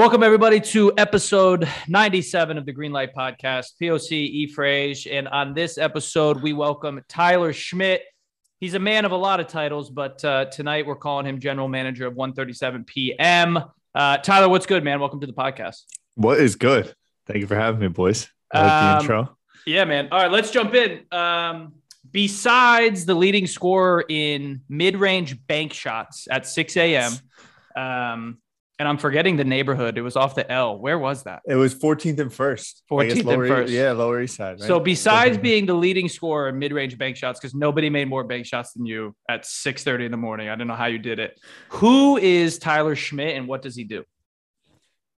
[0.00, 3.72] Welcome everybody to episode 97 of the Greenlight Podcast.
[3.78, 8.00] POC E Frage, and on this episode we welcome Tyler Schmitt.
[8.60, 11.68] He's a man of a lot of titles, but uh, tonight we're calling him General
[11.68, 13.70] Manager of ONE37pm.
[13.94, 15.00] Uh, Tyler, what's good, man?
[15.00, 15.82] Welcome to the podcast.
[16.14, 16.94] What is good?
[17.26, 18.26] Thank you for having me, boys.
[18.54, 19.36] I like Um, the intro.
[19.66, 20.08] Yeah, man.
[20.10, 21.02] All right, let's jump in.
[21.12, 21.74] Um,
[22.10, 27.12] besides the leading scorer in mid-range bank shots at 6 a.m.,
[27.76, 28.38] um,
[28.80, 29.98] and I'm forgetting the neighborhood.
[29.98, 30.78] It was off the L.
[30.78, 31.42] Where was that?
[31.46, 32.82] It was 14th and first.
[32.90, 33.72] 14th and Lower first.
[33.72, 34.58] Yeah, Lower East Side.
[34.58, 34.66] Right?
[34.66, 35.42] So besides 14th.
[35.42, 38.86] being the leading scorer in mid-range bank shots, because nobody made more bank shots than
[38.86, 40.48] you at 6:30 in the morning.
[40.48, 41.38] I don't know how you did it.
[41.68, 44.02] Who is Tyler Schmitt and what does he do?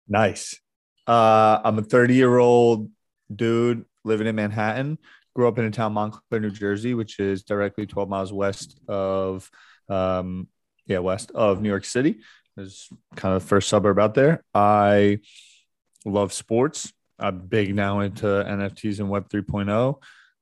[0.08, 0.58] nice.
[1.06, 2.90] Uh, I'm a 30 year old
[3.34, 4.98] dude living in Manhattan.
[5.34, 9.48] Grew up in a town, Montclair, New Jersey, which is directly 12 miles west of,
[9.88, 10.48] um,
[10.86, 12.20] yeah, west of New York City.
[12.60, 14.44] Is kind of the first suburb out there.
[14.54, 15.20] I
[16.04, 16.92] love sports.
[17.18, 19.96] I'm big now into NFTs and Web 3.0.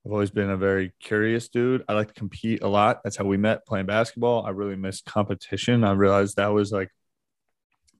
[0.05, 1.85] I've always been a very curious dude.
[1.89, 3.03] I like to compete a lot.
[3.05, 4.45] That's how we met playing basketball.
[4.45, 5.85] I really miss competition.
[5.85, 6.91] I realized that was like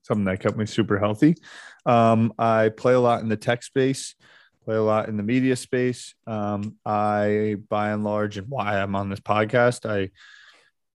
[0.03, 1.35] something that kept me super healthy.
[1.85, 4.15] Um, I play a lot in the tech space,
[4.65, 6.15] play a lot in the media space.
[6.27, 10.09] Um, I, by and large, and why I'm on this podcast, I,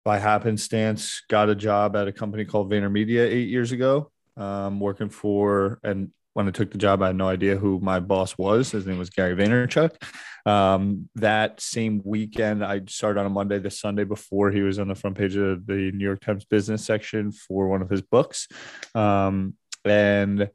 [0.04, 5.10] by happenstance, got a job at a company called VaynerMedia eight years ago, um, working
[5.10, 8.70] for, and when I took the job, I had no idea who my boss was.
[8.70, 10.00] His name was Gary Vaynerchuk.
[10.46, 14.88] Um, that same weekend, I started on a Monday, the Sunday before he was on
[14.88, 18.48] the front page of the New York Times business section for one of his books.
[18.94, 19.54] Um,
[19.84, 20.50] and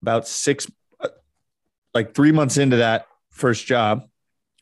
[0.00, 0.70] about six,
[1.00, 1.08] uh,
[1.92, 4.04] like three months into that first job,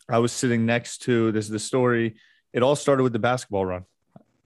[0.09, 2.17] I was sitting next to this is the story.
[2.55, 3.85] It all started with the basketball run.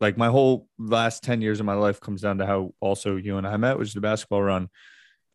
[0.00, 3.36] Like my whole last 10 years of my life comes down to how also you
[3.36, 4.70] and I met, which is the basketball run.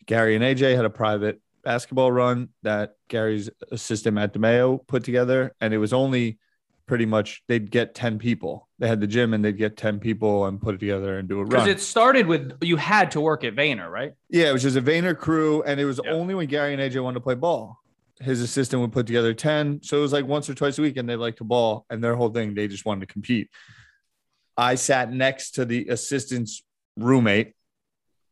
[0.07, 5.53] Gary and AJ had a private basketball run that Gary's assistant Matt DeMeo put together.
[5.61, 6.39] And it was only
[6.87, 8.67] pretty much they'd get 10 people.
[8.79, 11.35] They had the gym and they'd get 10 people and put it together and do
[11.35, 11.49] a run.
[11.49, 14.13] Because it started with you had to work at Vayner, right?
[14.29, 16.11] Yeah, it was just a Vayner crew, and it was Yeah.
[16.11, 17.82] only when Gary and AJ wanted to play ball.
[18.23, 19.81] His assistant would put together 10.
[19.83, 22.03] So it was like once or twice a week, and they like to ball, and
[22.03, 23.49] their whole thing, they just wanted to compete.
[24.57, 26.63] I sat next to the assistant's
[26.97, 27.53] roommate.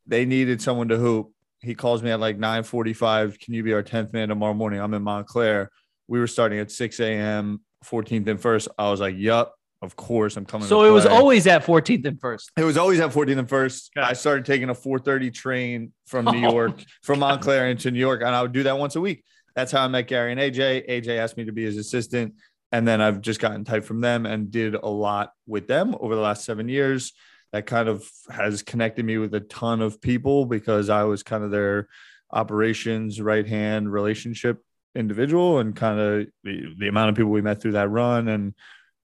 [0.08, 1.32] They needed someone to hoop.
[1.62, 3.40] He calls me at like 9:45.
[3.40, 4.80] Can you be our 10th man tomorrow morning?
[4.80, 5.70] I'm in Montclair.
[6.08, 7.62] We were starting at 6 a.m.
[7.86, 8.68] 14th and first.
[8.78, 10.68] I was like, Yup, of course, I'm coming.
[10.68, 12.52] So it was always at 14th and first.
[12.56, 13.92] It was always at 14th and first.
[13.98, 14.06] Okay.
[14.06, 18.22] I started taking a 4:30 train from New York, oh from Montclair into New York,
[18.22, 19.24] and I would do that once a week.
[19.56, 20.90] That's how I met Gary and AJ.
[20.90, 22.36] AJ asked me to be his assistant,
[22.72, 26.16] and then I've just gotten tight from them and did a lot with them over
[26.16, 27.14] the last seven years.
[27.52, 31.44] That kind of has connected me with a ton of people because I was kind
[31.44, 31.90] of their
[32.32, 34.64] operations right hand relationship
[34.96, 38.54] individual, and kind of the, the amount of people we met through that run and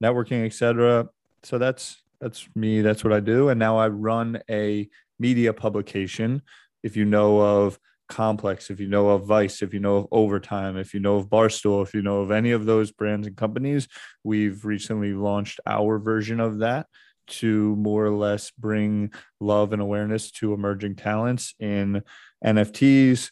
[0.03, 1.07] networking, etc.
[1.43, 2.81] So that's that's me.
[2.81, 3.49] That's what I do.
[3.49, 6.41] And now I run a media publication.
[6.83, 10.77] If you know of Complex, if you know of Vice, if you know of Overtime,
[10.77, 13.87] if you know of Barstool, if you know of any of those brands and companies,
[14.23, 16.87] we've recently launched our version of that
[17.27, 22.01] to more or less bring love and awareness to emerging talents in
[22.43, 23.31] NFTs,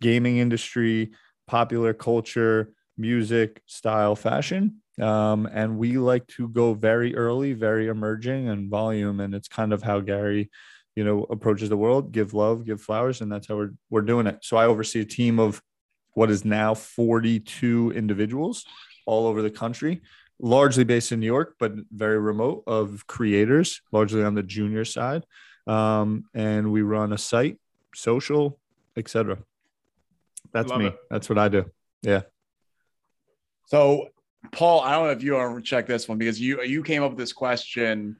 [0.00, 1.12] gaming industry,
[1.46, 4.82] popular culture, music, style, fashion.
[5.00, 9.20] Um, and we like to go very early, very emerging and volume.
[9.20, 10.50] And it's kind of how Gary,
[10.96, 13.20] you know, approaches the world, give love, give flowers.
[13.20, 14.38] And that's how we're, we're doing it.
[14.40, 15.62] So I oversee a team of
[16.14, 18.64] what is now 42 individuals
[19.04, 20.00] all over the country,
[20.40, 25.24] largely based in New York, but very remote of creators, largely on the junior side.
[25.66, 27.58] Um, and we run a site,
[27.94, 28.58] social,
[28.96, 29.38] etc.
[30.52, 30.86] That's Love me.
[30.86, 30.96] it.
[31.10, 31.70] That's what I do.
[32.02, 32.22] Yeah.
[33.66, 34.08] So,
[34.52, 37.02] Paul, I don't know if you want to check this one because you you came
[37.02, 38.16] up with this question.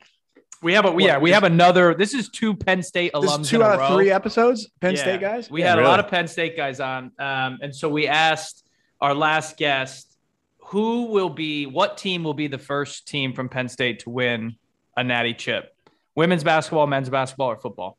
[0.62, 1.94] We have a What, yeah, we have another.
[1.94, 3.40] This is two Penn State This alums.
[3.42, 5.00] is two in out of three episodes, Penn Yeah.
[5.00, 5.50] State guys.
[5.50, 8.66] We Yeah, had a lot of Penn State guys on, um, and so we asked
[9.00, 10.16] our last guest
[10.58, 14.56] who will be what team will be the first team from Penn State to win
[14.96, 15.72] a natty chip?
[16.16, 17.98] Women's basketball, men's basketball, or football?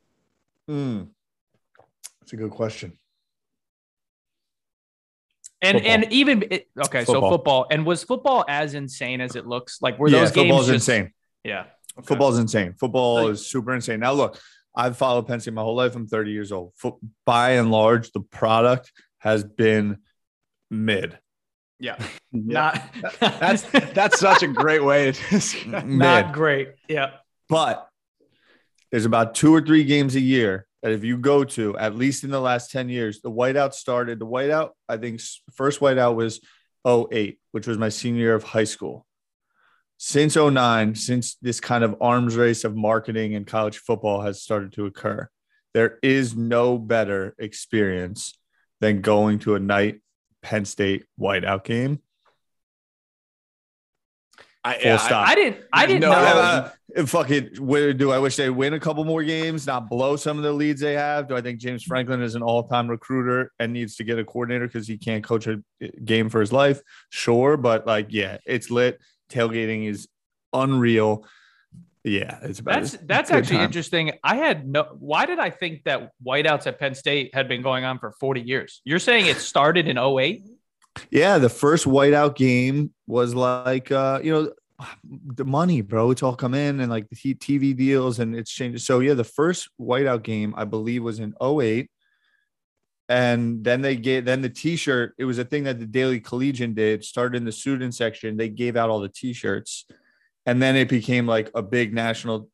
[0.69, 1.07] Mm.
[2.19, 2.97] That's a good question.
[5.61, 5.91] And Football.
[5.93, 7.31] and even it, okay, so Football.
[7.31, 7.67] football.
[7.71, 9.81] And was football as insane as it looks?
[9.81, 11.13] Like were yeah, those games football's just, insane.
[11.43, 11.65] Yeah.
[11.97, 12.05] Okay.
[12.07, 12.73] Football's insane.
[12.73, 13.99] Football Like- is super insane.
[13.99, 14.39] Now, look,
[14.75, 15.95] I've followed Penn State my whole life.
[15.95, 16.73] I'm 30 years old.
[16.75, 19.97] Fo- by and large, the product has been
[20.69, 21.17] mid.
[21.79, 21.97] Yeah.
[22.33, 22.79] Yeah.
[23.21, 23.63] Not That's
[23.93, 26.69] that's such a great way to not great.
[26.89, 27.11] Yeah.
[27.49, 27.87] But
[28.91, 32.23] there's about two or three games a year that if you go to, at least
[32.25, 34.19] in the last 10 years, the whiteout started.
[34.19, 35.21] The whiteout, I think,
[35.53, 36.41] first whiteout was
[36.85, 39.06] 08, which was my senior year of high school.
[39.97, 44.73] Since 09, since this kind of arms race of marketing and college football has started
[44.73, 45.27] to occur,
[45.73, 48.37] there is no better experience
[48.79, 50.01] than going to a night
[50.43, 51.99] Penn State whiteout game.
[54.63, 55.27] I, Full I- stop.
[55.29, 56.15] I didn't I didn't no- know.
[56.15, 57.59] Uh, uh, fuck it.
[57.59, 60.51] Where do I wish they win a couple more games, not blow some of the
[60.51, 61.27] leads they have?
[61.27, 64.67] Do I think James Franklin is an all-time recruiter and needs to get a coordinator
[64.67, 65.61] because he can't coach a
[66.03, 66.81] game for his life?
[67.09, 68.99] Sure, but like, yeah, it's lit.
[69.29, 70.07] Tailgating is
[70.53, 71.25] unreal.
[72.03, 73.65] Yeah, it's about That's that's actually time.
[73.65, 74.11] interesting.
[74.23, 77.83] I had no why did I think that whiteouts at Penn State had been going
[77.83, 78.81] on for 40 years?
[78.85, 80.43] You're saying it started in 08?
[81.11, 84.53] Yeah, the first whiteout game was like, uh, you know,
[85.35, 86.11] the money, bro.
[86.11, 88.81] It's all come in and like the TV deals and it's changed.
[88.83, 91.89] So yeah, the first whiteout game I believe was in 08.
[93.09, 95.13] And then they gave then the t-shirt.
[95.17, 97.03] It was a thing that the Daily Collegian did.
[97.05, 98.35] Started in the student section.
[98.35, 99.85] They gave out all the t-shirts,
[100.45, 102.49] and then it became like a big national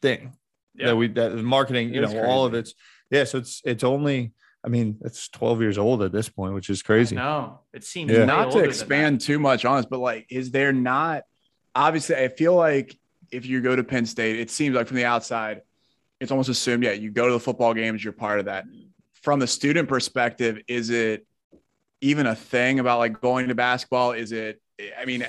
[0.00, 0.32] thing
[0.74, 0.86] Yeah.
[0.88, 1.94] that we that the marketing.
[1.94, 2.74] You It is know, all of it's
[3.10, 3.24] yeah.
[3.24, 4.32] So it's it's only.
[4.64, 7.16] I mean, it's 12 years old at this point, which is crazy.
[7.16, 8.26] No, it seems Yeah.
[8.26, 11.24] not to expand too much on this, but like, is there not?
[11.74, 12.96] Obviously, I feel like
[13.32, 15.62] if you go to Penn State, it seems like from the outside,
[16.20, 16.84] it's almost assumed.
[16.84, 18.64] Yeah, you go to the football games, you're part of that.
[19.22, 21.26] From the student perspective, is it
[22.00, 24.12] even a thing about like going to basketball?
[24.12, 24.60] Is it?
[24.98, 25.24] I mean,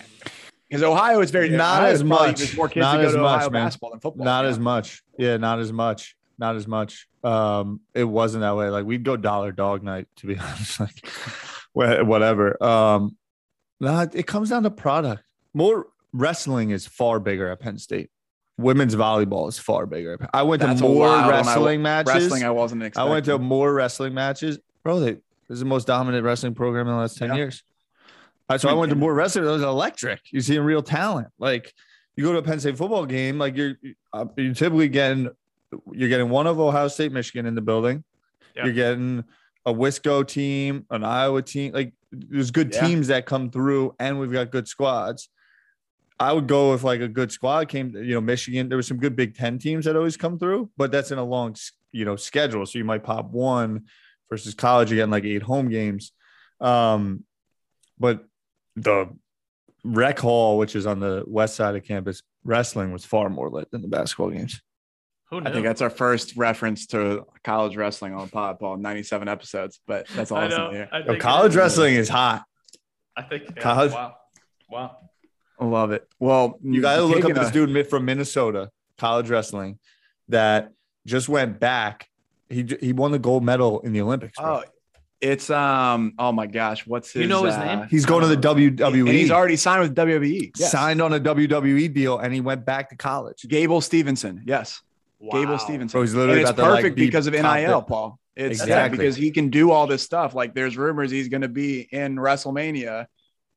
[0.67, 2.37] because Ohio is very Not Ohio as much.
[2.39, 3.65] There's more kids Not as much, Ohio man.
[3.65, 4.25] basketball than football.
[4.25, 4.49] not yeah.
[4.49, 8.85] as much yeah not as much not as much um it wasn't that way like
[8.85, 11.07] we'd go dollar dog night to be honest like
[11.73, 13.15] whatever um
[13.79, 15.23] nah, it comes down to product
[15.53, 18.09] more wrestling is far bigger at penn state
[18.57, 22.43] women's volleyball is far bigger i went That's to more when I- wrestling matches Wrestling,
[22.43, 23.09] I wasn't expecting.
[23.09, 26.87] i went to more wrestling matches bro they, this is the most dominant wrestling program
[26.87, 27.35] in the last 10 Yeah.
[27.35, 27.63] years
[28.57, 31.73] so i went to more wrestling it was electric you see real talent like
[32.15, 33.73] you go to a Penn State football game, like you're
[34.13, 35.29] uh, you're typically getting
[35.91, 38.03] you're getting one of Ohio State, Michigan in the building.
[38.55, 38.65] Yeah.
[38.65, 39.23] You're getting
[39.65, 41.73] a Wisco team, an Iowa team.
[41.73, 42.85] Like there's good Yeah.
[42.85, 45.27] teams that come through, and we've got good squads.
[46.19, 47.95] I would go if like a good squad came.
[47.95, 48.69] You know, Michigan.
[48.69, 51.23] There was some good Big Ten teams that always come through, but that's in a
[51.23, 51.55] long
[51.91, 52.65] you know schedule.
[52.65, 53.85] So you might pop one
[54.29, 54.91] versus college.
[54.91, 56.11] again, like eight home games.
[56.61, 57.23] Um,
[57.99, 58.25] but
[58.75, 59.09] the
[59.83, 63.69] rec hall, which is on the west side of campus, wrestling was far more lit
[63.71, 64.61] than the basketball games.
[65.29, 69.79] Who I think that's our first reference to college wrestling on Pod Paul, 97 episodes,
[69.87, 70.87] but that's I awesome know.
[70.91, 72.43] I Yo, think it college wrestling is hot.
[73.17, 74.15] I think yeah, college- Wow.
[74.69, 74.97] Wow.
[75.63, 76.07] I love it.
[76.19, 79.79] Well, You got to look up taking this a- dude from Minnesota, college wrestling,
[80.29, 80.71] that
[81.05, 82.09] just went back.
[82.49, 84.37] He he won the gold medal in the Olympics.
[84.39, 84.61] bro.
[84.63, 84.63] Oh,
[85.21, 86.13] it's um.
[86.19, 87.21] Oh my gosh, what's his?
[87.23, 87.87] You know his uh, name?
[87.89, 88.99] he's going to the WWE.
[88.99, 90.51] and he's already signed with WWE.
[90.57, 90.71] Yes.
[90.71, 93.43] signed on a WWE deal, and he went back to college.
[93.47, 94.41] Gable Steveson.
[94.45, 94.81] Yes,
[95.19, 95.39] wow.
[95.39, 95.89] Gable Steveson.
[95.91, 97.87] Bro, he's literally and it's about to, like, perfect be because of NIL, bit.
[97.87, 98.19] Paul.
[98.35, 98.97] It's Exactly.
[98.97, 100.33] because he can do all this stuff.
[100.35, 103.05] Like there's rumors he's going to be in WrestleMania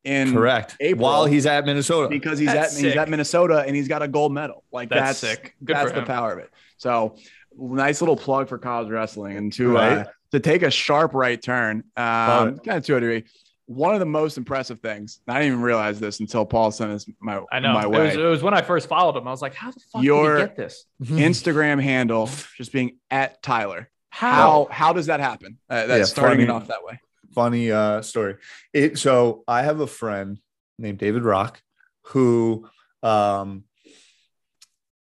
[0.06, 0.76] in Correct.
[0.80, 1.02] April.
[1.04, 2.08] While he's at Minnesota.
[2.08, 4.62] because he's That's at he's at Minnesota and he's got a gold medal.
[4.72, 5.56] Like That's that's, sick.
[5.64, 6.04] Good that's the him.
[6.06, 6.50] power of it.
[6.78, 7.16] So
[7.58, 11.84] nice little plug for college wrestling and to uh, to take a sharp right turn.
[11.96, 13.24] Um, kind of to a degree.
[13.68, 15.20] One of the most impressive things.
[15.26, 17.72] I didn't even realize this until Paul sent this my I know.
[17.72, 19.26] my It was, it was when I first followed him.
[19.26, 20.84] I was like, how the fuck Your- did he get this?
[21.02, 23.90] Instagram handle just being at Tyler.
[24.10, 24.30] How?
[24.30, 25.58] How how does that happen?
[25.68, 27.00] Uh, that's Yeah, starting it off that way.
[27.36, 28.36] Funny uh story.
[28.72, 30.40] It so I have a friend
[30.78, 31.60] named David Rock
[32.06, 32.68] who
[33.02, 33.64] um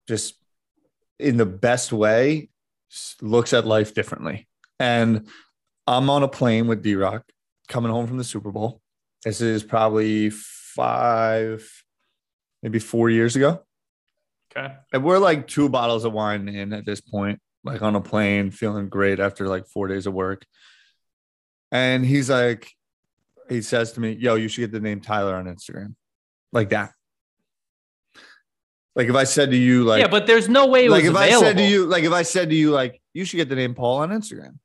[0.07, 0.35] just
[1.17, 2.49] in the best way
[3.21, 4.47] looks at life differently.
[4.79, 5.27] And
[5.87, 7.23] I'm on a plane with D Rock
[7.67, 8.81] coming home from the Super Bowl.
[9.23, 11.69] This is probably five,
[12.61, 13.61] maybe four years ago.
[14.51, 14.73] Okay.
[14.93, 18.51] And we're like two bottles of wine in at this point, like on a plane,
[18.51, 20.45] feeling great after like four days of work.
[21.71, 22.71] And he's like,
[23.47, 25.95] he says to me, Yo, you should get the name Tyler on Instagram.
[26.51, 26.91] Like that.
[28.95, 31.11] Like if I said to you, like, yeah, but there's no way it like if
[31.11, 31.45] available.
[31.45, 33.55] I said to you, like if I said to you, like, you should get the
[33.55, 34.57] name Paul on Instagram.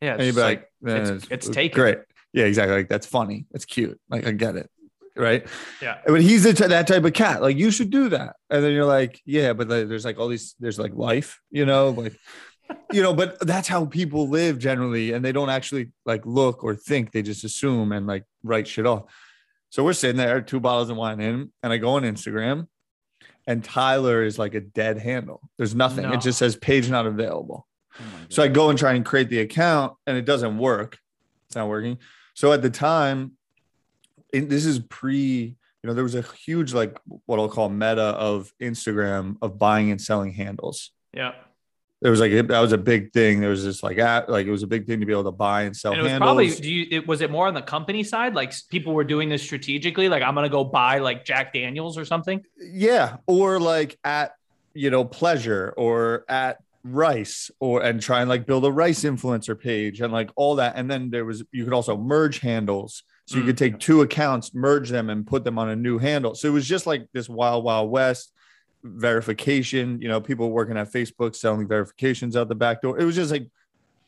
[0.00, 1.74] yeah, And it's like, like, eh, it's- it's taken.
[1.80, 1.98] Great.
[2.32, 2.76] Yeah, exactly.
[2.76, 3.44] Like that's funny.
[3.52, 4.00] That's cute.
[4.08, 4.70] Like I get it.
[5.14, 5.46] Right.
[5.82, 7.42] yeah, But he's t- that type of cat.
[7.42, 8.36] Like you should do that.
[8.48, 11.66] And then you're like, yeah, but like, there's like all these, there's like life, you
[11.66, 12.16] know, like,
[12.92, 15.12] you know, but that's how people live generally.
[15.12, 17.12] And they don't actually like look or think.
[17.12, 19.04] They just assume and like write shit off.
[19.70, 22.66] So we're sitting there, two bottles of wine in, and I go on Instagram
[23.46, 25.40] and Tyler is like a dead handle.
[25.56, 26.04] There's nothing.
[26.04, 26.12] No.
[26.12, 27.66] It just says page not available.
[27.98, 30.98] Oh So I go and try and create the account and it doesn't work.
[31.46, 31.98] It's not working.
[32.34, 33.32] So at the time,
[34.32, 38.52] this is pre, you know, there was a huge, like what I'll call meta of
[38.60, 40.90] Instagram of buying and selling handles.
[41.12, 41.32] yeah.
[42.02, 43.40] There was like, that was a big thing.
[43.40, 45.30] There was this like, app, like it was a big thing to be able to
[45.30, 46.28] buy and sell And it was handles.
[46.28, 48.34] probably do you it was it more on the company side?
[48.34, 52.04] Like people were doing this strategically, like I'm gonna go buy like Jack Daniels or
[52.04, 52.44] something.
[52.58, 53.16] yeah.
[53.26, 54.32] Or like at,
[54.74, 59.56] you know, pleasure or at rice or and try and like build a rice influencer
[59.58, 60.72] page and like all that.
[60.76, 63.04] And then there was, you could also merge handles.
[63.28, 63.46] So you Mm.
[63.46, 66.34] could take two accounts, merge them, and put them on a new handle.
[66.34, 68.32] So it was just like this wild, wild west
[68.84, 70.00] verification.
[70.00, 72.98] You know, people working at Facebook selling verifications out the back door.
[72.98, 73.48] It was just like,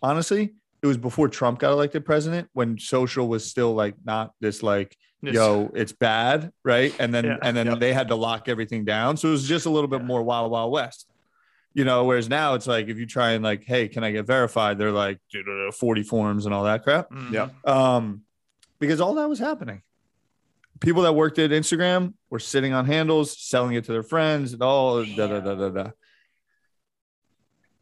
[0.02, 4.62] honestly, it was before Trump got elected president when social was still like not this
[4.62, 6.94] like, This- yo, it's bad, right?
[6.98, 7.38] And then Yeah.
[7.42, 7.78] and then Yep.
[7.80, 9.16] they had to lock everything down.
[9.16, 10.06] So it was just a little bit Yeah.
[10.06, 11.06] more wild, wild west.
[11.72, 14.26] You know, whereas now it's like if you try and like, hey, can I get
[14.26, 14.78] verified?
[14.78, 17.32] They're like, uh, 40 forms and all that crap Mhm.
[17.32, 17.48] Yeah.
[17.64, 18.20] um,
[18.78, 19.82] because all that was happening.
[20.80, 24.62] People that worked at Instagram were sitting on handles, selling it to their friends, and
[24.62, 25.90] all da da da da da.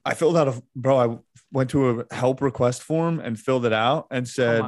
[0.05, 0.99] I filled out a bro.
[0.99, 1.19] I
[1.53, 4.63] went to a help request form and filled it out and said,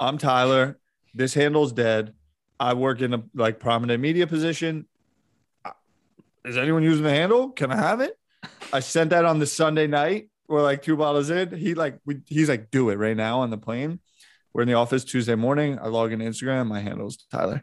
[0.00, 0.78] "I'm Tyler.
[1.14, 2.14] This handle's dead.
[2.58, 4.86] I work in a like prominent media position.
[6.44, 7.50] Is anyone using the handle?
[7.50, 8.18] Can I have it?"
[8.72, 10.30] I sent that on the Sunday night.
[10.48, 11.54] We're like two bottles in.
[11.54, 14.00] He like we, he's like, "Do it right now on the plane."
[14.56, 15.78] We're in the office Tuesday morning.
[15.78, 16.66] I log into Instagram.
[16.68, 17.62] My handle's Tyler.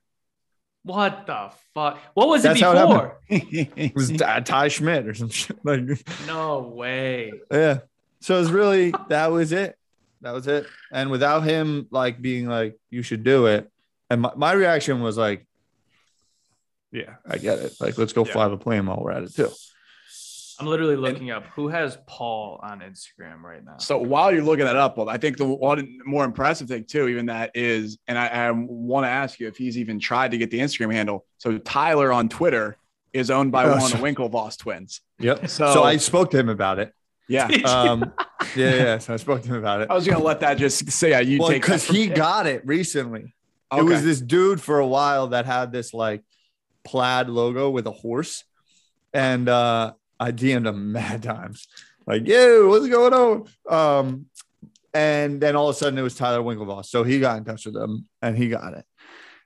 [0.83, 1.97] What the fuck?
[2.13, 3.19] What was That's it how it before?
[3.75, 5.57] It was Ty Schmitt or some shit.
[5.65, 5.81] Like,
[6.27, 7.31] No way.
[7.51, 7.79] yeah.
[8.21, 9.75] So it was really that was it.
[10.21, 10.67] That was it.
[10.91, 13.71] And without him like being like, you should do it.
[14.11, 15.47] And my, my reaction was like,
[16.91, 17.73] yeah, I get it.
[17.81, 18.33] Like, let's go Yeah.
[18.33, 19.49] fly the plane while we're at it too.
[20.59, 23.77] I'm literally looking up who has Paul on Instagram right now.
[23.77, 27.07] So while you're looking that up, well, I think the one more impressive thing too,
[27.07, 30.37] even that is, and I, I want to ask you if he's even tried to
[30.37, 31.25] get the Instagram handle.
[31.37, 32.77] So Tyler on Twitter
[33.13, 35.01] is owned by Oh, one of so- the Winklevoss twins.
[35.19, 35.47] Yep.
[35.49, 36.93] So, So, I spoke to him about it.
[37.27, 38.11] yeah, Um,
[38.55, 38.97] yeah, yeah.
[38.97, 39.89] So I spoke to him about it.
[39.89, 42.47] I was gonna let that just say yeah, you Well, take because from- he got
[42.47, 43.33] it recently.
[43.71, 43.81] Okay.
[43.81, 46.23] It was this dude for a while that had this like
[46.83, 48.43] plaid logo with a horse.
[49.13, 49.93] And uh
[50.23, 51.67] I DM'd him mad times.
[52.05, 53.47] Like, yo, what's going on?
[53.69, 54.25] Um,
[54.93, 56.85] and then all of a sudden it was Tyler Winklevoss.
[56.85, 58.85] So he got in touch with him and he got it.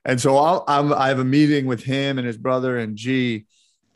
[0.04, 3.46] And so I'll, I'm, I have a meeting with him and his brother and G,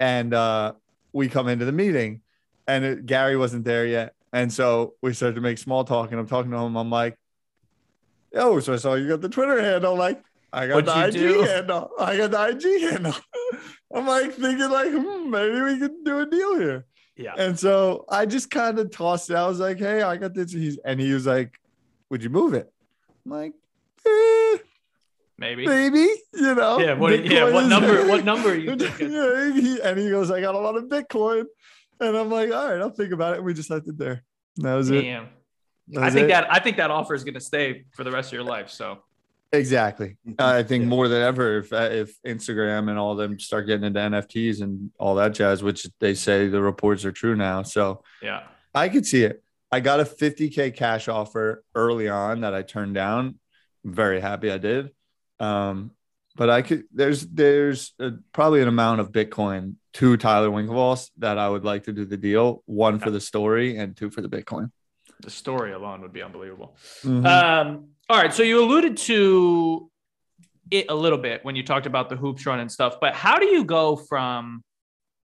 [0.00, 0.72] and uh,
[1.12, 2.20] we come into the meeting,
[2.66, 4.14] and it, Gary wasn't there yet.
[4.32, 6.76] And so we started to make small talk, and I'm talking to him.
[6.76, 7.16] I'm like,
[8.32, 9.94] "Yo, so I saw you got the Twitter handle.
[9.94, 10.22] Like,
[10.52, 11.42] I got What'd the IG do?
[11.42, 11.90] handle.
[11.98, 13.14] I got the IG handle."
[13.94, 16.86] I'm like thinking, like, hmm, maybe we could do a deal here.
[17.16, 17.34] yeah.
[17.36, 19.36] And so I just kind of tossed it.
[19.36, 21.60] I was like, "Hey, I got this." He's and he was like,
[22.10, 22.72] "Would you move it?"
[23.26, 23.52] I'm like,
[24.06, 24.58] eh,
[25.38, 25.66] Maybe.
[25.66, 26.78] "Maybe," you know.
[26.78, 26.94] Yeah.
[26.94, 27.12] What?
[27.24, 27.40] Yeah.
[27.42, 28.06] Bitcoin What is- number?
[28.12, 29.12] What number are you thinking?
[29.12, 31.44] yeah, he, and he goes, "I got a lot of Bitcoin,"
[32.00, 34.22] and I'm like, "All right, I'll think about it." And we just left it there.
[34.56, 35.02] That was it.
[35.02, 35.28] Damn.
[35.88, 36.28] That I think it.
[36.28, 38.70] that I think that offer is going to stay for the rest of your life.
[38.70, 38.98] So
[39.52, 40.16] exactly.
[40.38, 40.88] I think Yeah.
[40.88, 45.14] more than ever, if if Instagram and all them start getting into NFTs and all
[45.16, 48.44] that jazz, which they say the reports are true now, so yeah.
[48.74, 49.42] I could see it.
[49.70, 53.38] I got a 50k cash offer early on that I turned down.
[53.84, 54.90] very happy I did.
[55.40, 55.90] Um,
[56.36, 61.36] but I could there's there's a, probably an amount of Bitcoin to Tyler Winklevoss that
[61.36, 62.62] I would like to do the deal.
[62.66, 64.70] One for the story and two for the Bitcoin.
[65.20, 66.76] The story alone would be unbelievable.
[67.02, 67.26] Mhm.
[67.26, 68.32] Um, all right.
[68.32, 69.90] So you alluded to
[70.70, 73.38] it a little bit when you talked about the hoops run and stuff, but how
[73.38, 74.62] do you go from,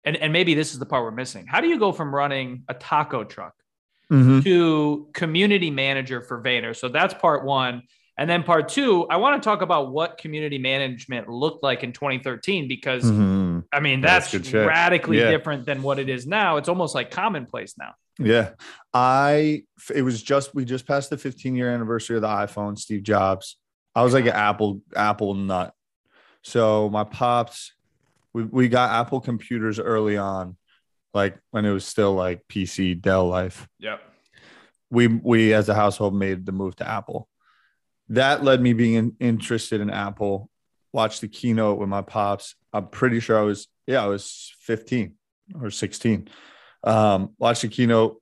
[0.04, 1.46] and, and maybe this is the part we're missing.
[1.48, 3.54] How do you go from running a taco truck
[4.12, 4.42] Mhm.
[4.44, 6.76] to community manager for Vayner?
[6.76, 7.84] So that's part one.
[8.18, 11.94] And then part two, I want to talk about what community management looked like in
[11.94, 13.66] 2013 because Mhm.
[13.72, 15.30] I mean That's that's, radically Yeah.
[15.30, 16.58] different than what it is now.
[16.58, 17.94] It's almost like commonplace now.
[18.20, 18.52] Yeah.
[18.94, 23.04] I it was just we just passed the 15 year anniversary of the iPhone, Steve
[23.04, 23.58] Jobs.
[23.96, 25.74] I was like an Apple Apple nut.
[26.44, 27.74] So my pops
[28.34, 30.58] We we got Apple computers early on,
[31.14, 33.68] like when it was still like PC Dell life.
[33.80, 34.02] Yep.
[34.90, 37.28] We we as a household made the move to Apple.
[38.10, 40.50] That led me being in- interested in Apple.
[40.94, 42.56] Watched the keynote with my pops.
[42.72, 45.14] I'm pretty sure I was yeah I was 15
[45.62, 46.30] or 16.
[46.84, 48.22] Um, watched the keynote.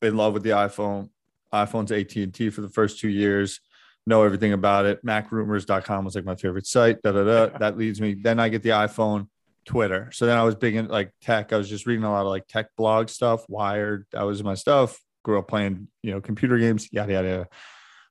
[0.00, 1.10] In love with the iPhone.
[1.52, 3.60] iPhone's AT and T for the first two years.
[4.04, 5.04] Know everything about it.
[5.06, 7.00] MacRumors.com was like my favorite site.
[7.02, 7.58] Da da da.
[7.58, 8.14] that leads me.
[8.14, 9.28] Then I get the iPhone.
[9.64, 10.10] Twitter.
[10.12, 11.52] So then I was big in like tech.
[11.52, 14.06] I was just reading a lot of like tech blog stuff, Wired.
[14.12, 14.98] That was my stuff.
[15.22, 17.48] Grew up playing, you know, computer games, yada, yada, yada.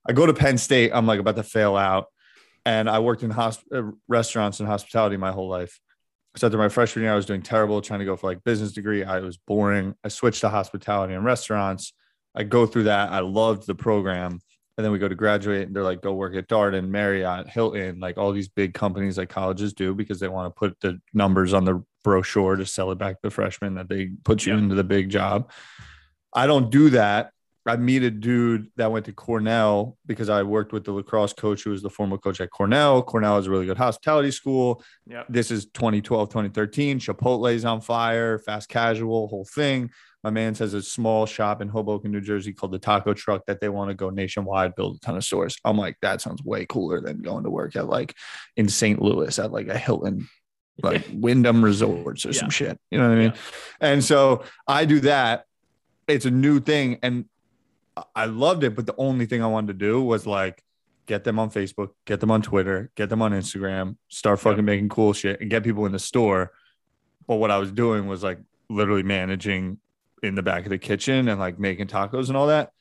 [0.08, 0.92] I go to Penn State.
[0.94, 2.06] I'm like about to fail out.
[2.66, 5.80] And I worked in hosp- uh, restaurants and hospitality my whole life.
[6.38, 8.72] So after my freshman year, I was doing terrible, trying to go for like business
[8.72, 9.04] degree.
[9.04, 9.96] I was boring.
[10.04, 11.94] I switched to hospitality and restaurants.
[12.34, 13.12] I go through that.
[13.12, 14.40] I loved the program.
[14.78, 18.00] And then we go to graduate and they're like, go work at Darden, Marriott, Hilton,
[18.00, 21.54] like all these big companies like colleges do because they want to put the numbers
[21.54, 24.60] on the brochure to sell it back to the freshmen that they put you Yeah.
[24.60, 25.52] into the big job.
[26.34, 27.32] I don't do that.
[27.66, 31.64] I meet a dude that went to Cornell because I worked with the lacrosse coach
[31.64, 33.04] who was the former coach at Cornell.
[33.04, 34.84] Cornell is a really good hospitality school.
[35.08, 35.28] Yep.
[35.30, 37.00] This is 2012, 2013.
[37.00, 39.92] Chipotle's on fire, fast casual, whole thing.
[40.24, 43.60] My man says a small shop in Hoboken, New Jersey called the Taco Truck that
[43.62, 45.56] they want to go nationwide, build a ton of stores.
[45.66, 48.16] I'm like, that sounds way cooler than going to work at like
[48.56, 49.02] in St.
[49.02, 50.28] Louis at like a Hilton,
[50.84, 52.40] like Wyndham Resorts or Yeah.
[52.40, 52.80] some shit.
[52.90, 53.34] You know what I mean?
[53.80, 55.46] And so I do that.
[56.08, 56.98] It's a new thing.
[57.04, 57.26] And
[58.16, 58.76] I- loved it.
[58.76, 60.64] But the only thing I wanted to do was like
[61.06, 64.90] get them on Facebook, get them on Twitter, get them on Instagram, start fucking making
[64.90, 66.52] cool shit and get people in the store.
[67.28, 69.78] But what I was doing was like literally managing
[70.24, 72.72] in the back of the kitchen and like making tacos and all that.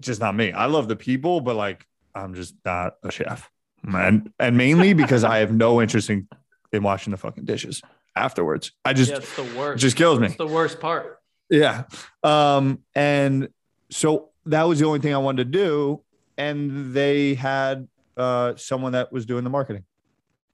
[0.00, 0.52] Just not me.
[0.52, 3.50] I love the people, but like I'm just not a chef.
[3.82, 6.28] And and mainly because I have no interest in,
[6.72, 7.82] in washing the fucking dishes
[8.14, 8.72] afterwards.
[8.84, 9.78] I just yeah, the worst.
[9.78, 10.26] it just kills me.
[10.26, 11.18] It's the worst part.
[11.50, 11.84] Yeah.
[12.22, 13.48] Um, and
[13.90, 16.02] so that was the only thing I wanted to do.
[16.36, 19.84] And they had uh, someone that was doing the marketing.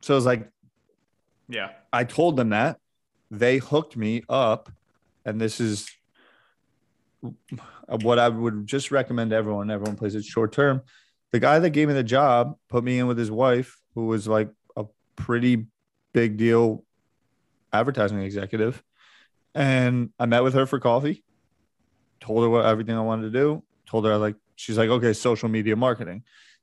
[0.00, 0.48] So I was like,
[1.48, 1.70] Yeah.
[1.92, 2.78] I told them that.
[3.30, 4.70] They hooked me up.
[5.24, 5.88] And this is
[7.88, 9.70] what I would just recommend to everyone.
[9.70, 10.82] Everyone plays it short term.
[11.32, 14.28] The guy that gave me the job put me in with his wife, who was
[14.28, 14.84] like a
[15.16, 15.66] pretty
[16.12, 16.84] big deal
[17.72, 18.82] advertising executive.
[19.54, 21.24] And I met with her for coffee,
[22.24, 25.12] told her what everything I wanted to do, told her I like, she's like, okay,
[25.12, 26.22] social media marketing.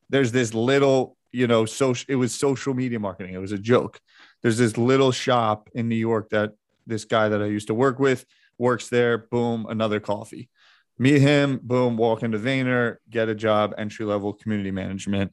[0.09, 3.35] There's this little, you know, social, it was social media marketing.
[3.35, 3.99] It was a joke.
[4.41, 6.53] There's this little shop in New York that
[6.87, 8.25] this guy that I used to work with
[8.57, 9.19] works there.
[9.19, 10.49] Boom, another coffee.
[10.97, 15.31] Meet him, boom, walk into Vayner, get a job, entry level community management,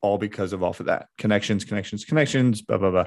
[0.00, 1.08] all because of off of that.
[1.18, 3.06] Connections, connections, connections, blah, blah, blah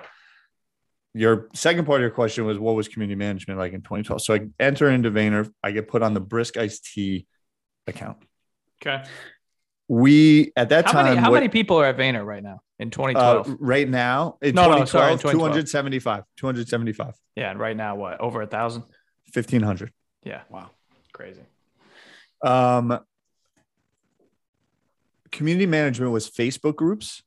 [1.18, 4.22] your second part of your question was what was community management like in 2012?
[4.22, 7.26] So I enter into Vayner, I get put on the Brisk Iced Tea
[7.88, 8.18] account.
[8.82, 9.04] Okay.
[9.88, 12.60] We at that How time, many how what- many people are at Vayner right now
[12.80, 13.58] in uh, 2012?
[13.62, 15.52] right now in No, no, 2012, sorry, in 2012.
[15.54, 18.20] 275, 275, yeah, and right now what?
[18.20, 18.82] Over a thousand?
[19.34, 19.92] 1500.
[20.24, 20.42] Yeah.
[20.50, 20.70] Wow.
[21.14, 21.42] Crazy.
[22.44, 23.00] Um,
[25.32, 27.24] community management was Facebook groups.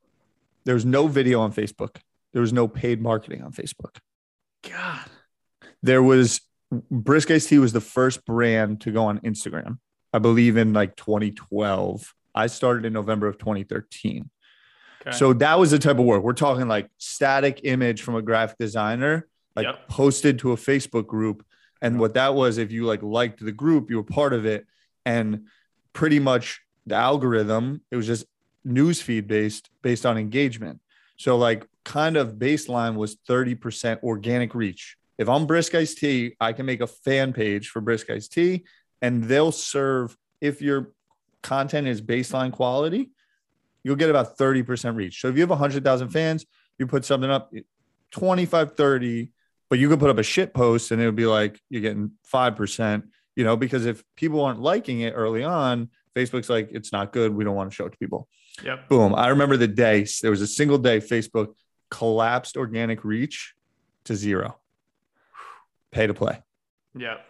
[0.65, 1.97] There was no video on Facebook.
[2.33, 3.99] There was no paid marketing on Facebook.
[4.69, 5.05] God.
[5.83, 6.41] there was
[6.91, 9.79] Brisk Iced Tea was the first brand to go on Instagram,
[10.13, 12.13] I believe in like 2012.
[12.35, 14.29] I started in November of 2013.
[15.07, 15.17] Okay.
[15.17, 18.59] So that was the type of work we're talking like static image from a graphic
[18.59, 19.89] designer, like Yep.
[19.89, 21.45] posted to a Facebook group.
[21.81, 24.67] And what that was, if you like liked the group, you were part of it.
[25.07, 25.47] And
[25.93, 28.27] pretty much the algorithm, it was just
[28.67, 30.81] newsfeed based based on engagement.
[31.17, 34.99] So like kind of baseline was 30% organic reach.
[35.17, 38.65] If I'm Brisk Iced Tea, I can make a fan page for Brisk Iced Tea
[39.01, 40.93] and they'll serve if your
[41.43, 43.11] content is baseline quality,
[43.83, 45.23] you'll get about 30% reach.
[45.23, 46.45] So if you have 100,000 fans,
[46.79, 47.51] you put something up
[48.11, 49.33] 25, 30,
[49.71, 52.13] but you could put up a shit post and it would be like you're getting
[52.31, 53.03] 5%,
[53.35, 57.35] you know, because if people aren't liking it early on, Facebook's like, it's not good.
[57.35, 58.29] We don't want to show it to people.
[58.63, 58.91] Yep.
[58.91, 59.15] Boom.
[59.15, 61.55] I remember the day there was a single day Facebook
[61.91, 63.55] collapsed organic reach
[64.05, 64.59] to zero.
[65.91, 66.43] Pay to play.
[66.97, 67.25] Yep.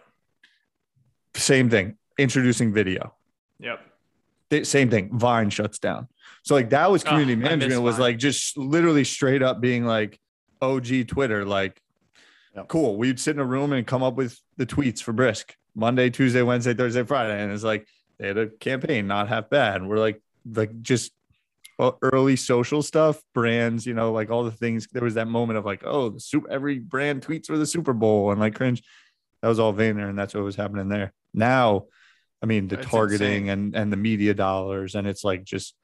[1.35, 1.97] Same thing.
[2.17, 3.13] Introducing video.
[3.59, 3.79] Yep.
[4.49, 5.17] Th- Same thing.
[5.17, 6.07] Vine shuts down.
[6.43, 8.01] So like that was Oh, community I miss management was Vine.
[8.03, 10.19] like just literally straight up being like
[10.61, 11.45] OG Twitter.
[11.45, 11.81] Like,
[12.55, 12.67] Yep.
[12.67, 12.97] cool.
[12.97, 16.41] We'd sit in a room and come up with the tweets for Brisk Monday, Tuesday,
[16.41, 19.85] Wednesday, Thursday, Friday, and it's like they had a campaign, not half bad.
[19.85, 21.11] We're like like just
[21.79, 24.87] uh, early social stuff, brands, you know, like all the things.
[24.91, 27.93] There was that moment of like, oh, the soup, every brand tweets for the Super
[27.93, 28.83] Bowl and like cringe.
[29.41, 31.13] That was all Vayner, and that's what was happening there.
[31.33, 31.85] Now,
[32.43, 33.49] I mean, the That's targeting insane.
[33.49, 35.75] and and the media dollars, and it's like just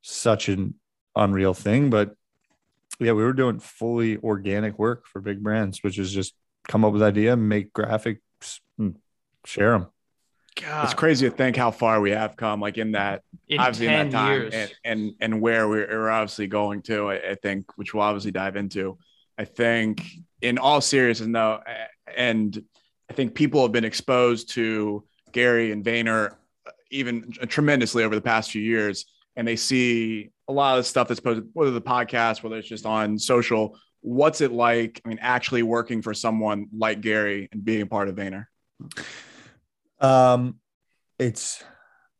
[0.00, 0.74] such an
[1.14, 1.90] unreal thing.
[1.90, 2.14] But
[2.98, 6.34] yeah, we were doing fully organic work for big brands, which is just
[6.66, 8.20] come up with idea, make graphics,
[8.78, 8.96] and
[9.44, 9.88] share them.
[10.60, 13.86] God, It's crazy to think how far we have come, like in that in obviously
[13.86, 14.54] in that time years.
[14.54, 18.30] and, and and where we're, we're obviously going to I, I think which we'll obviously
[18.30, 18.98] dive into
[19.36, 20.02] i think
[20.40, 21.60] in all seriousness though,
[22.16, 22.62] and
[23.10, 26.32] i think people have been exposed to gary and Vayner
[26.66, 29.04] uh, even tremendously over the past few years
[29.36, 32.68] and they see a lot of the stuff that's posted whether the podcast whether it's
[32.68, 37.64] just on social what's it like i mean actually working for someone like gary and
[37.64, 38.46] being a part of Vayner?
[40.00, 40.58] Um,
[41.18, 41.62] it's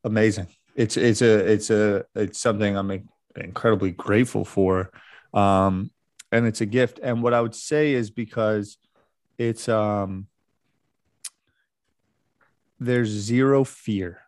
[0.03, 0.47] amazing.
[0.75, 4.91] It's it's a it's a it's something I'm incredibly grateful for,
[5.33, 5.91] um,
[6.31, 6.99] and it's a gift.
[7.01, 8.77] And what I would say is because
[9.37, 10.27] it's um,
[12.79, 14.21] there's zero fear.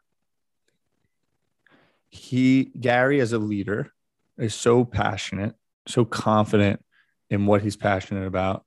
[2.10, 3.91] He Gary as a leader
[4.38, 5.55] is so passionate,
[5.86, 6.83] so confident
[7.29, 8.65] in what he's passionate about,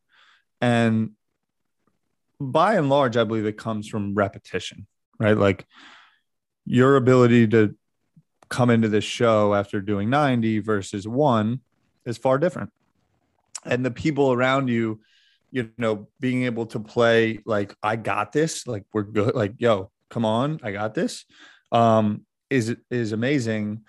[0.61, 1.13] and
[2.41, 4.87] by and large, I believe it comes from repetition,
[5.19, 5.37] right?
[5.37, 5.67] Like
[6.65, 7.77] your ability to
[8.49, 11.61] come into this show after doing 90 versus one
[12.05, 12.71] is far different.
[13.65, 15.01] And the people around you,
[15.51, 19.91] you know, being able to play like, I got this, like, we're good, like, yo,
[20.09, 21.27] come on, I got this,
[21.71, 23.83] um, is is amazing.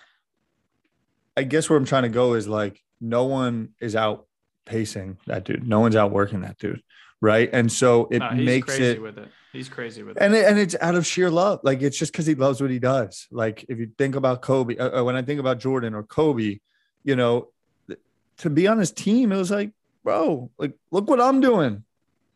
[1.38, 4.28] I guess where I'm trying to go is like, no one is out
[4.66, 6.82] pacing that dude, no one's out working that dude
[7.22, 7.50] right?
[7.54, 9.30] And so it No, makes crazy it, with it.
[9.54, 10.24] He's crazy with it.
[10.24, 11.60] and it, and it's out of sheer love.
[11.64, 13.28] Like it's just because he loves what he does.
[13.32, 16.60] Like if you think about Kobe, uh, uh, when I think about Jordan or Kobe,
[17.04, 17.50] you know,
[17.88, 18.00] th-
[18.40, 19.72] to be on his team, it was like,
[20.04, 21.84] bro, like look what I'm doing.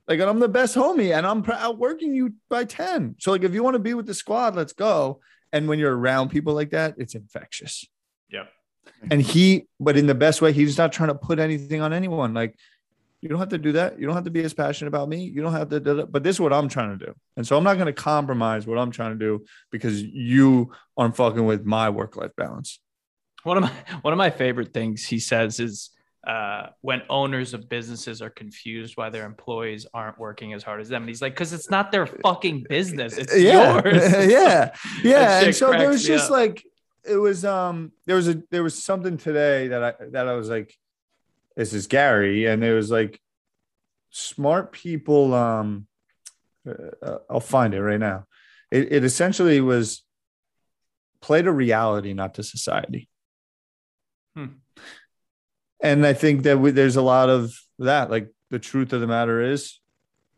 [0.08, 3.16] Like I'm the best homie, and I'm pr- outworking you by ten.
[3.18, 5.20] So like if you want to be with the squad, let's go.
[5.52, 7.88] And when you're around people like that, it's infectious.
[8.30, 8.50] Yep.
[9.10, 12.34] And he, but in the best way, he's not trying to put anything on anyone.
[12.34, 12.56] Like
[13.26, 14.00] you don't have to do that.
[14.00, 15.24] You don't have to be as passionate about me.
[15.24, 16.12] You don't have to, do that.
[16.12, 17.16] but this is what I'm trying to do.
[17.36, 21.16] And so I'm not going to compromise what I'm trying to do because you aren't
[21.16, 22.80] fucking with my work life balance.
[23.42, 23.72] One of my
[24.04, 25.90] one of my favorite things he says is
[26.28, 30.90] uh, when owners of businesses are confused why their employees aren't working as hard as
[30.90, 33.82] them, and he's like, "Because it's not their fucking business; it's yeah.
[33.84, 34.76] yours." yeah.
[35.04, 35.46] Yeah.
[35.46, 36.32] And so there was just up.
[36.32, 36.64] like,
[37.04, 40.48] it was, um, there was a, there was something today that I, that I was
[40.48, 40.76] like,
[41.56, 42.46] this is Gary.
[42.46, 43.20] And it was like
[44.10, 45.88] smart people, um,
[46.68, 48.26] uh, I'll find it right now.
[48.72, 50.04] It, it essentially was
[51.22, 53.10] play to reality, not to society.
[54.36, 54.58] Hmm.
[55.82, 58.10] And I think that we, there's a lot of that.
[58.10, 59.80] Like the truth of the matter is,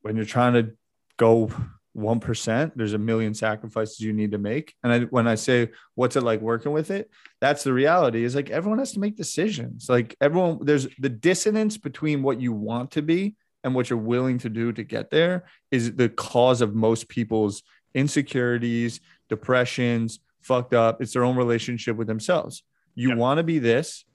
[0.01, 0.73] when you're trying to
[1.17, 1.51] go
[1.97, 4.75] one percent, there's a million sacrifices you need to make.
[4.83, 7.10] And I, when I say what's it like working with it,
[7.41, 8.23] that's the reality.
[8.23, 9.89] Is like everyone has to make decisions.
[9.89, 14.38] Like everyone, there's the dissonance between what you want to be and what you're willing
[14.39, 17.63] to do to get there is the cause of most people's
[17.95, 21.01] insecurities, depressions, fucked up.
[21.01, 22.63] It's their own relationship with themselves.
[22.95, 23.17] You Yep.
[23.17, 24.05] want to be this,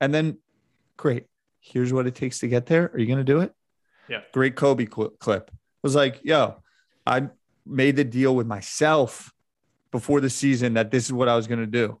[0.00, 0.38] and then
[0.96, 1.26] great.
[1.60, 2.90] Here's what it takes to get there.
[2.92, 3.52] Are you going to do it?
[4.08, 4.20] Yeah.
[4.32, 5.48] Great Kobe cl- clip.
[5.48, 6.62] It was like, yo,
[7.08, 7.28] I
[7.64, 9.32] made the deal with myself
[9.90, 11.98] before the season that this is what I was going to do.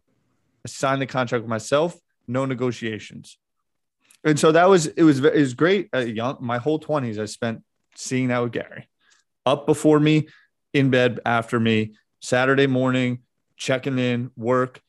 [0.64, 3.38] I signed the contract with myself, no negotiations.
[4.22, 5.88] And so that was it was it was great.
[5.94, 7.62] Uh, young, my whole twenties I spent
[7.94, 8.88] seeing that with Gary,
[9.46, 10.28] up before me,
[10.74, 13.20] in bed after me, Saturday morning,
[13.56, 14.82] checking in, work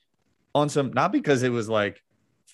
[0.54, 2.02] on some not because it was like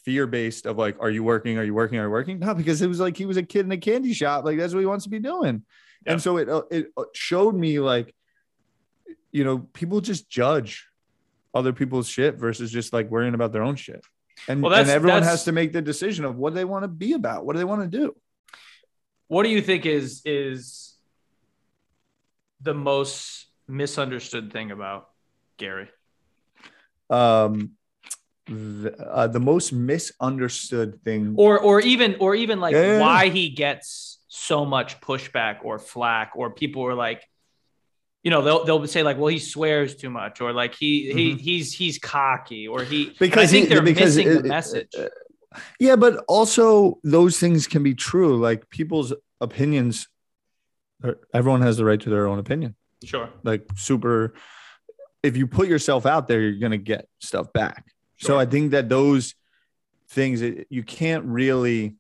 [0.03, 1.57] fear based of like, are you working?
[1.57, 1.97] Are you working?
[1.97, 2.39] Are you working?
[2.39, 4.45] Not because it was like he was a kid in a candy shop.
[4.45, 5.63] Like that's what he wants to be doing.
[6.05, 8.13] And so it uh, it showed me like,
[9.31, 10.87] you know, people just judge
[11.53, 14.03] other people's shit versus just like worrying about their own shit.
[14.47, 17.13] And, Well, and everyone has to make the decision of what they want to be
[17.13, 17.45] about.
[17.45, 18.15] What do they want to do?
[19.27, 20.95] What do you think is is
[22.61, 25.09] the most misunderstood thing about
[25.57, 25.89] Gary?
[27.09, 27.71] Um,
[28.47, 31.35] the, uh, the most misunderstood thing.
[31.37, 32.99] or or even or even like yeah.
[32.99, 37.23] why he gets so much pushback or flack or people are like
[38.23, 41.35] you know they'll they'll say like well he swears too much or like he he
[41.35, 43.13] he's he's cocky or he Mm-hmm.
[43.19, 45.07] Because I think he- they're missing it- the it- message uh,
[45.79, 48.35] Yeah, but also those things can be true.
[48.37, 50.07] Like people's opinions,
[51.33, 52.75] everyone has the right to their own opinion.
[53.05, 54.33] sure Like super,
[55.23, 57.85] if you put yourself out there, you're gonna get stuff back.
[58.17, 59.33] So I think that those
[60.09, 61.95] things it- you can't really.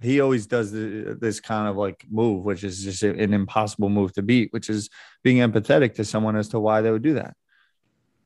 [0.00, 4.12] He always does the, this kind of like move, which is just an impossible move
[4.14, 4.90] to beat, which is
[5.22, 7.34] being empathetic to someone as to why they would do that.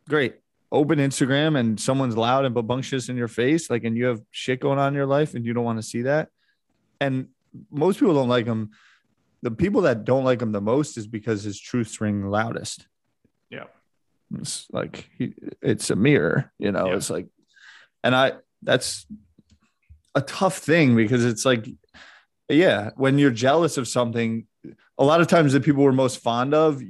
[0.09, 0.37] Great.
[0.73, 4.61] Open Instagram and someone's loud and babunctious in your face, like, and you have shit
[4.61, 6.29] going on in your life and you don't want to see that.
[7.01, 7.29] And
[7.71, 8.71] most people don't like him.
[9.43, 12.87] The people that don't like him the most is because his truths ring loudest.
[13.49, 13.65] Yeah.
[14.39, 16.89] It's like he, it's a mirror, you know.
[16.89, 16.97] Yeah.
[16.97, 17.27] It's like,
[18.05, 19.07] and I that's
[20.15, 21.67] a tough thing because it's like,
[22.49, 24.47] yeah, when you're jealous of something,
[24.99, 26.83] a lot of times the people we're most fond of,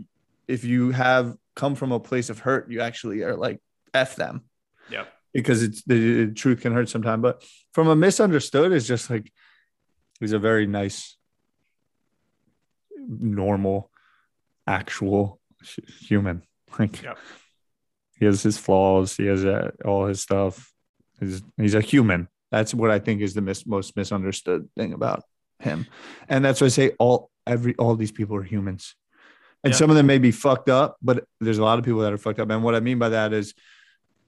[0.48, 3.61] if you have come from a place of hurt, you actually are like
[3.92, 4.42] f them
[4.90, 5.04] Yeah.
[5.35, 7.22] because it's the, the truth can hurt sometimes.
[7.22, 9.30] But from a misunderstood, it's just like
[10.18, 11.16] he's a very nice,
[13.09, 13.90] normal,
[14.66, 15.40] actual
[16.09, 16.42] human.
[16.78, 17.18] Like Yep.
[18.20, 20.72] he has his flaws, he has uh, all his stuff.
[21.18, 22.28] He's he's a human.
[22.50, 25.24] That's what I think is the mis- most misunderstood thing about
[25.58, 25.86] him,
[26.28, 28.94] and that's why I say all every all these people are humans.
[29.62, 29.78] And Yeah.
[29.78, 32.18] some of them may be fucked up, but there's a lot of people that are
[32.18, 32.48] fucked up.
[32.50, 33.52] And what I mean by that is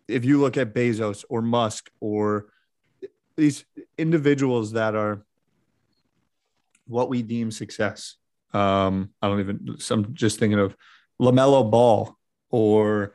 [0.06, 2.52] if you look at Bezos or Musk or
[3.36, 3.64] these
[3.96, 5.24] individuals that are
[6.86, 8.16] what we deem success.
[8.52, 10.76] Um, I don't even, I'm just thinking of
[11.20, 12.14] LaMelo Ball
[12.50, 13.14] or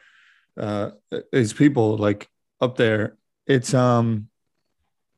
[0.58, 0.92] uh,
[1.32, 2.28] these people like
[2.60, 3.16] up there.
[3.46, 4.30] It's, um,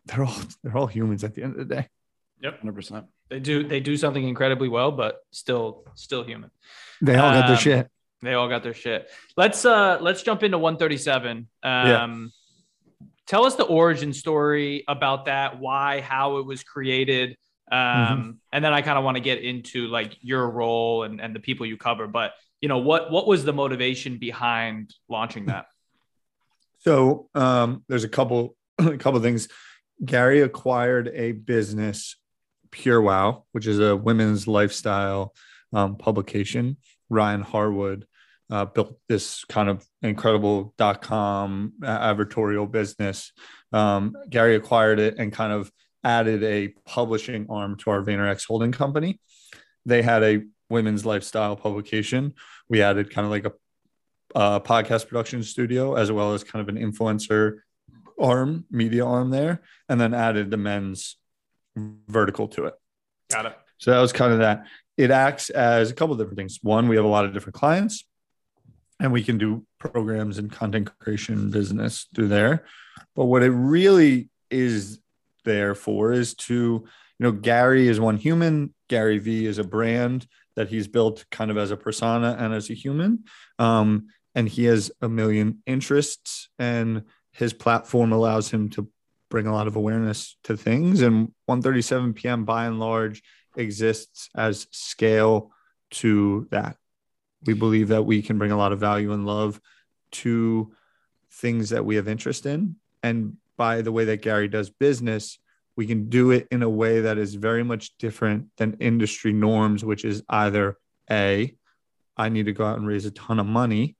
[0.09, 1.87] they're all, they're all humans at the end of the day.
[2.41, 2.61] Yep.
[2.63, 3.05] 100%.
[3.29, 6.49] They do they do something incredibly well, but still still human.
[7.01, 7.87] They all got their Um, shit.
[8.21, 9.07] They all got their shit.
[9.37, 11.47] Let's uh let's jump into 137.
[11.63, 12.31] Um
[13.27, 17.37] tell us the origin story about that, why, how it was created.
[17.71, 18.31] Um, Mm-hmm.
[18.53, 21.39] and then I kind of want to get into like your role and, and the
[21.39, 22.07] people you cover.
[22.07, 25.67] But you know, what what was the motivation behind launching that?
[26.79, 29.49] So um, there's a couple a couple things.
[30.03, 32.15] Gary acquired a business,
[32.71, 35.33] PureWow, which is a women's lifestyle
[35.73, 36.77] um, publication.
[37.09, 38.05] Ryan Harwood
[38.49, 43.31] uh, built this kind of incredible dot com advertorial business.
[43.73, 45.71] Um, Gary acquired it and kind of
[46.03, 49.19] added a publishing arm to our VaynerX holding company.
[49.85, 52.33] They had a women's lifestyle publication.
[52.69, 53.53] We added kind of like a
[54.35, 57.57] uh, podcast production studio as well as kind of an influencer
[58.19, 61.17] arm, media arm there, and then added the men's
[61.75, 62.73] vertical to it.
[63.31, 63.57] Got it.
[63.77, 64.65] So that was kind of that.
[64.97, 66.59] It acts as a couple of different things.
[66.61, 68.05] One, we have a lot of different clients,
[68.99, 72.65] and we can do programs and content creation business through there.
[73.15, 74.99] But what it really is
[75.45, 76.83] there for is to, you
[77.19, 78.73] know, Gary is one human.
[78.89, 82.69] Gary V is a brand that he's built kind of as a persona and as
[82.69, 83.23] a human.
[83.57, 88.89] Um, and he has a million interests, and his platform allows him to
[89.29, 91.01] bring a lot of awareness to things.
[91.01, 93.21] And ONE37pm by and large
[93.55, 95.51] exists as scale
[95.91, 96.77] to that.
[97.45, 99.61] We believe that we can bring a lot of value and love
[100.11, 100.73] to
[101.31, 102.75] things that we have interest in.
[103.03, 105.37] And by the way that Gary does business,
[105.75, 109.85] we can do it in a way that is very much different than industry norms,
[109.85, 110.77] which is either
[111.09, 111.55] A,
[112.17, 113.95] I need to go out and raise a ton of money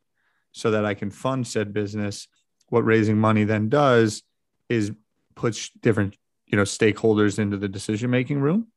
[0.51, 2.27] so that I can fund said business.
[2.69, 4.23] What raising money then does
[4.69, 4.91] is
[5.35, 8.67] puts different, you know, stakeholders into the decision making room,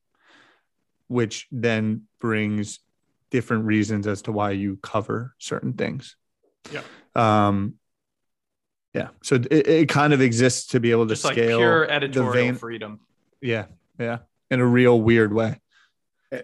[1.08, 2.80] which then brings
[3.30, 6.16] different reasons as to why you cover certain things.
[6.70, 6.82] Yeah.
[7.14, 7.74] Um,
[8.94, 9.08] yeah.
[9.22, 11.92] So it, it kind of exists to be able to Just like scale pure the
[11.92, 13.00] editorial vein- freedom.
[13.40, 13.66] Yeah.
[13.98, 14.18] Yeah.
[14.50, 15.60] In a real weird way.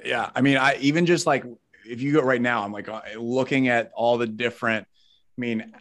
[0.04, 0.30] Yeah.
[0.34, 1.44] I mean, I even just like
[1.87, 5.72] if you go right now, I'm like uh, looking at all the different, I mean,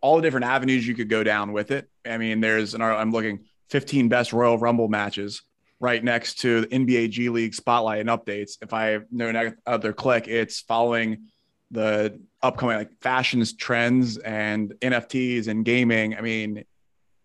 [0.00, 1.88] all the different avenues you could go down with it.
[2.04, 5.42] I mean, there's an I'm looking 15 best Royal Rumble matches
[5.80, 8.52] right next to the NBA G League spotlight and updates.
[8.62, 11.24] If I know another click, it's following
[11.70, 16.16] the upcoming like fashions trends and NFTs and gaming.
[16.16, 16.64] I mean, it,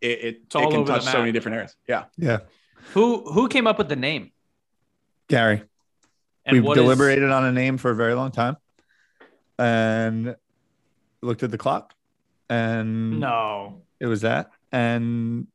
[0.02, 1.76] it, It's all it can over touch so many different areas.
[1.88, 2.06] Yeah.
[2.18, 2.40] Yeah.
[2.94, 4.32] Who who came up with the name?
[5.28, 5.64] Gary.
[6.46, 8.58] And We've what is- deliberated on a name for a very long time
[9.60, 10.36] and
[11.22, 11.94] looked at the clock
[12.52, 13.82] and no.
[14.00, 15.48] it was that and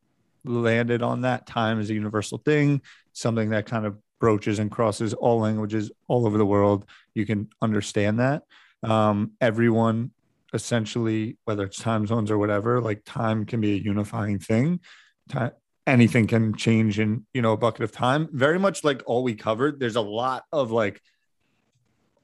[0.45, 2.81] landed on that time as a universal thing
[3.13, 6.87] something that kind of broaches and crosses all languages all over the world.
[7.15, 8.45] You can understand that.
[8.83, 10.11] Um, everyone
[10.55, 14.81] essentially whether it's time zones or whatever like time can be a unifying thing.
[15.29, 15.51] Time,
[15.87, 18.29] anything can change in you know a bucket of time.
[18.33, 21.03] Very much like all we covered there's a lot of like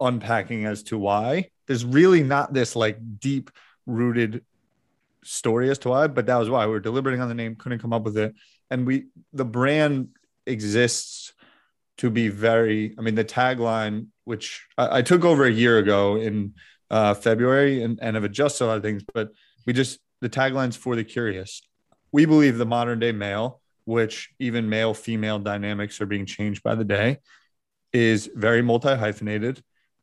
[0.00, 1.50] unpacking as to why.
[1.66, 3.50] There's really not this like deep
[3.86, 4.44] rooted
[5.24, 7.78] story as to why, but that was why we were deliberating on the name, couldn't
[7.78, 8.34] come up with it.
[8.70, 10.08] And we, the brand
[10.46, 11.32] exists
[11.98, 16.16] to be very, I mean, the tagline, which I, I took over a year ago
[16.16, 16.54] in
[16.90, 19.30] uh, February and, and have adjusted a lot of things, but
[19.66, 21.62] we just, the taglines for the curious.
[22.12, 26.74] We believe the modern day male, which even male female dynamics are being changed by
[26.74, 27.18] the day,
[27.92, 29.62] is very multi hyphenated.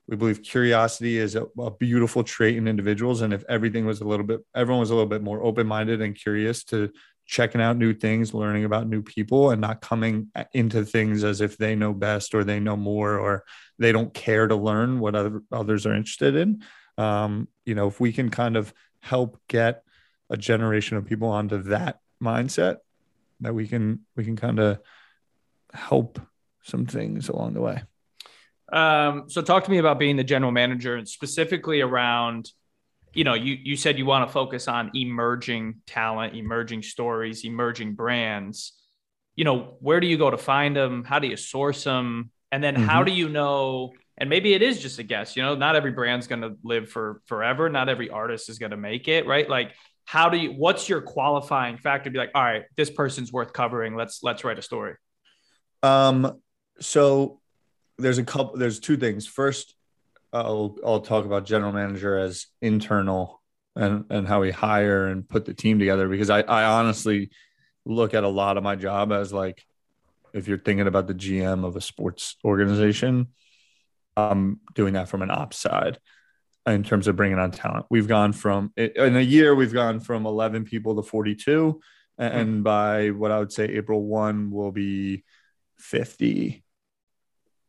[0.09, 3.21] We believe curiosity is a, a, beautiful trait in individuals.
[3.21, 6.01] And if everything was a little bit, everyone was a little bit more open minded
[6.01, 6.91] and curious to
[7.27, 11.57] checking out new things, learning about new people, and not coming into things as if
[11.57, 13.43] they know best or they know more or
[13.77, 16.63] they don't care to learn what other, others are interested in.
[16.97, 19.83] Um, you know, if we can kind of help get
[20.31, 22.77] a generation of people onto that mindset,
[23.41, 24.79] that we can we can kind of
[25.71, 26.19] help
[26.63, 27.83] some things along the way.
[28.71, 32.51] Um, so talk to me about being the general manager and specifically around,
[33.13, 37.95] you know, you you said you want to focus on emerging talent, emerging stories, emerging
[37.95, 38.73] brands.
[39.35, 41.03] You know, where do you go to find them?
[41.03, 42.31] How do you source them?
[42.51, 42.85] And then mm-hmm.
[42.85, 43.93] how do you know?
[44.17, 45.35] And maybe it is just a guess.
[45.35, 47.69] You know, not every brand's going to live for forever.
[47.69, 49.49] Not every artist is going to make it, right?
[49.49, 49.71] Like,
[50.05, 50.51] how do you?
[50.51, 52.09] What's your qualifying factor?
[52.09, 53.95] Be like, all right, this person's worth covering.
[53.95, 54.95] Let's let's write a story.
[55.81, 56.39] Um.
[56.81, 57.38] So
[57.99, 59.27] there's a couple there's two things.
[59.27, 59.75] First
[60.31, 63.41] i'll i'll talk about general manager as internal
[63.75, 67.29] and and how we hire and put the team together because i i honestly
[67.85, 69.65] look at a lot of my job as like
[70.33, 73.27] if you're thinking about the gm of a sports organization
[74.15, 75.97] i'm doing that from an ops side
[76.67, 77.87] in terms of bringing on talent.
[77.89, 81.79] We've gone from in a year we've gone from 11 people to 42
[82.19, 82.61] and hmm.
[82.61, 85.23] by what i would say april 1 will be
[85.77, 86.63] 50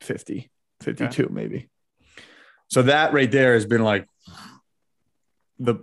[0.01, 1.33] 50, 52 okay.
[1.33, 1.69] maybe.
[2.69, 4.07] So that right there has been like
[5.59, 5.77] the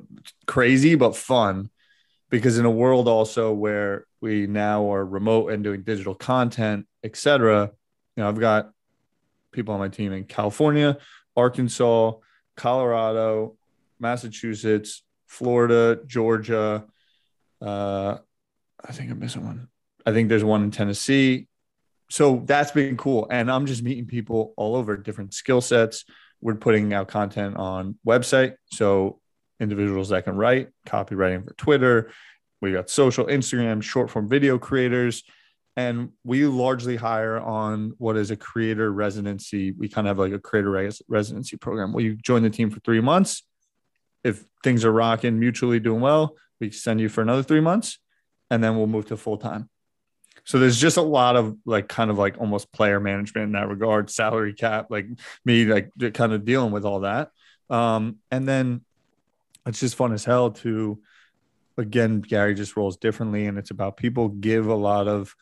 [0.46, 1.70] crazy but fun
[2.30, 7.72] because in a world also where we now are remote and doing digital content, etc.
[8.16, 8.72] You know, I've got
[9.52, 10.98] people on my team in California,
[11.36, 12.14] Arkansas,
[12.56, 13.56] Colorado,
[14.00, 16.86] Massachusetts, Florida, Georgia.
[17.62, 18.18] Uh,
[18.84, 19.68] I think I'm missing one.
[20.06, 21.48] I think there's one in Tennessee,
[22.10, 23.28] so that's been cool.
[23.30, 26.06] And I'm just meeting people all over different skill sets.
[26.42, 28.56] We're putting out content on website.
[28.72, 29.20] So
[29.60, 32.12] individuals that can write, copywriting for Twitter.
[32.62, 35.24] We got social, Instagram, short form video creators.
[35.76, 39.72] And we largely hire on what is a creator residency.
[39.72, 42.72] We kind of have like a creator res- residency program where you join the team
[42.72, 43.44] for three months.
[44.24, 48.00] If things are rocking, mutually doing well, we send you for another three months
[48.50, 49.70] and then we'll move to full time.
[50.48, 53.68] So there's just a lot of like kind of like almost player management in that
[53.68, 55.06] regard, salary cap, like
[55.44, 57.32] me like kind of dealing with all that.
[57.70, 58.80] Um, and then
[59.66, 61.00] it's just fun as hell to
[61.78, 65.36] again, Gary just rolls differently and it's about people give a lot of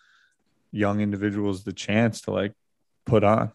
[0.71, 2.53] young individuals the chance to like
[3.05, 3.51] put on.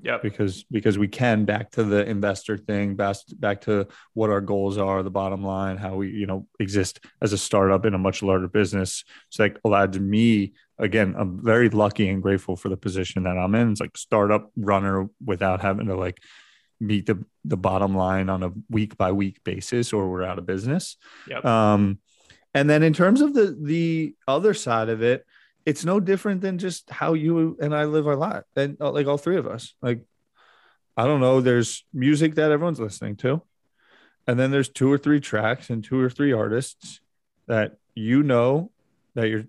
[0.00, 0.16] Yeah.
[0.22, 4.78] Because because we can back to the investor thing, back back to what our goals
[4.78, 8.22] are, the bottom line, how we, you know, exist as a startup in a much
[8.22, 9.04] larger business.
[9.26, 13.54] It's like allowed me again, I'm very lucky and grateful for the position that I'm
[13.54, 13.72] in.
[13.72, 16.20] It's like startup runner without having to like
[16.80, 20.46] meet the the bottom line on a week by week basis or we're out of
[20.46, 20.96] business.
[21.28, 21.44] Yep.
[21.44, 21.98] Um
[22.54, 25.26] and then in terms of the the other side of it,
[25.66, 28.44] it's no different than just how you and I live our life.
[28.56, 29.74] And uh, like all three of us.
[29.82, 30.02] Like
[30.96, 33.42] I don't know, there's music that everyone's listening to.
[34.26, 37.00] And then there's two or three tracks and two or three artists
[37.46, 38.70] that you know
[39.14, 39.44] that you're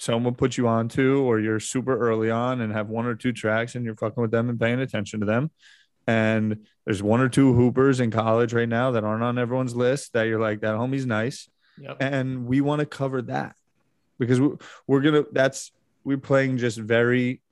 [0.00, 3.32] someone puts you on to, or you're super early on and have one or two
[3.32, 5.50] tracks and you're fucking with them and paying attention to them.
[6.06, 10.14] And there's one or two hoopers in college right now that aren't on everyone's list
[10.14, 11.48] that you're like, that homie's nice.
[11.78, 11.98] Yep.
[12.00, 13.54] And we want to cover that
[14.18, 15.70] because we're, we're going to, that's,
[16.02, 17.42] we're playing just very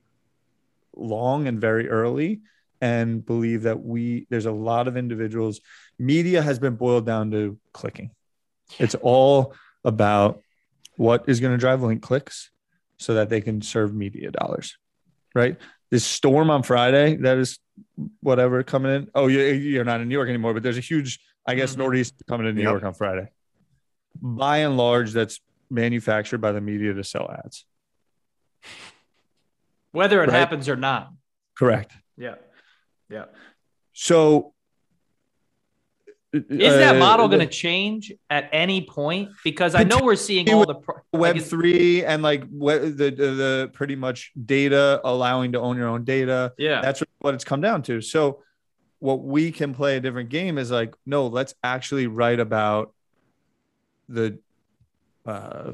[0.95, 2.41] long and very early
[2.81, 5.61] and believe that we, there's a lot of individuals.
[5.99, 8.11] Media has been boiled down to clicking.
[8.77, 10.41] It's all about
[10.99, 12.51] what is going to drive link clicks
[12.97, 14.77] so that they can serve media dollars,
[15.33, 15.55] right?
[15.89, 17.57] This storm on Friday, that is
[18.19, 19.09] whatever coming in.
[19.15, 21.83] Oh, you're not in New York anymore, but there's a huge, I guess, mm-hmm.
[21.83, 22.71] Northeast coming to New yep.
[22.71, 23.29] York on Friday.
[24.21, 25.39] By and large, that's
[25.69, 27.63] manufactured by the media to sell ads.
[29.93, 30.37] Whether it right?
[30.37, 31.13] happens or not.
[31.57, 31.93] Correct.
[32.17, 32.35] Yeah.
[33.09, 33.25] Yeah.
[33.93, 34.53] So
[36.31, 39.29] is that uh, model uh, going to change at any point?
[39.43, 43.11] Because I know we're seeing all the pro- Web like three and like the, the
[43.11, 46.53] the pretty much data allowing to own your own data.
[46.57, 48.01] Yeah, that's what it's come down to.
[48.01, 48.43] So,
[48.99, 52.93] what we can play a different game is like, no, let's actually write about
[54.07, 54.37] the
[55.25, 55.73] uh,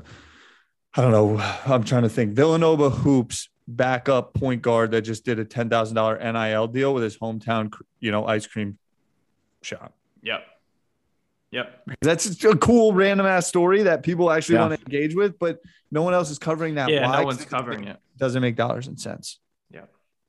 [0.96, 1.38] I don't know.
[1.66, 2.34] I'm trying to think.
[2.34, 7.04] Villanova hoops backup point guard that just did a ten thousand dollar NIL deal with
[7.04, 8.78] his hometown, you know, ice cream
[9.62, 9.94] shop.
[10.26, 10.44] Yep.
[11.52, 11.82] Yep.
[12.02, 14.68] That's a cool random ass story that people actually Yeah.
[14.68, 15.60] want to engage with, but
[15.92, 16.90] no one else is covering that.
[16.90, 17.12] Yeah, Why?
[17.12, 17.98] no 'Cause one's covering it.
[18.18, 19.40] Doesn't make dollars and cents.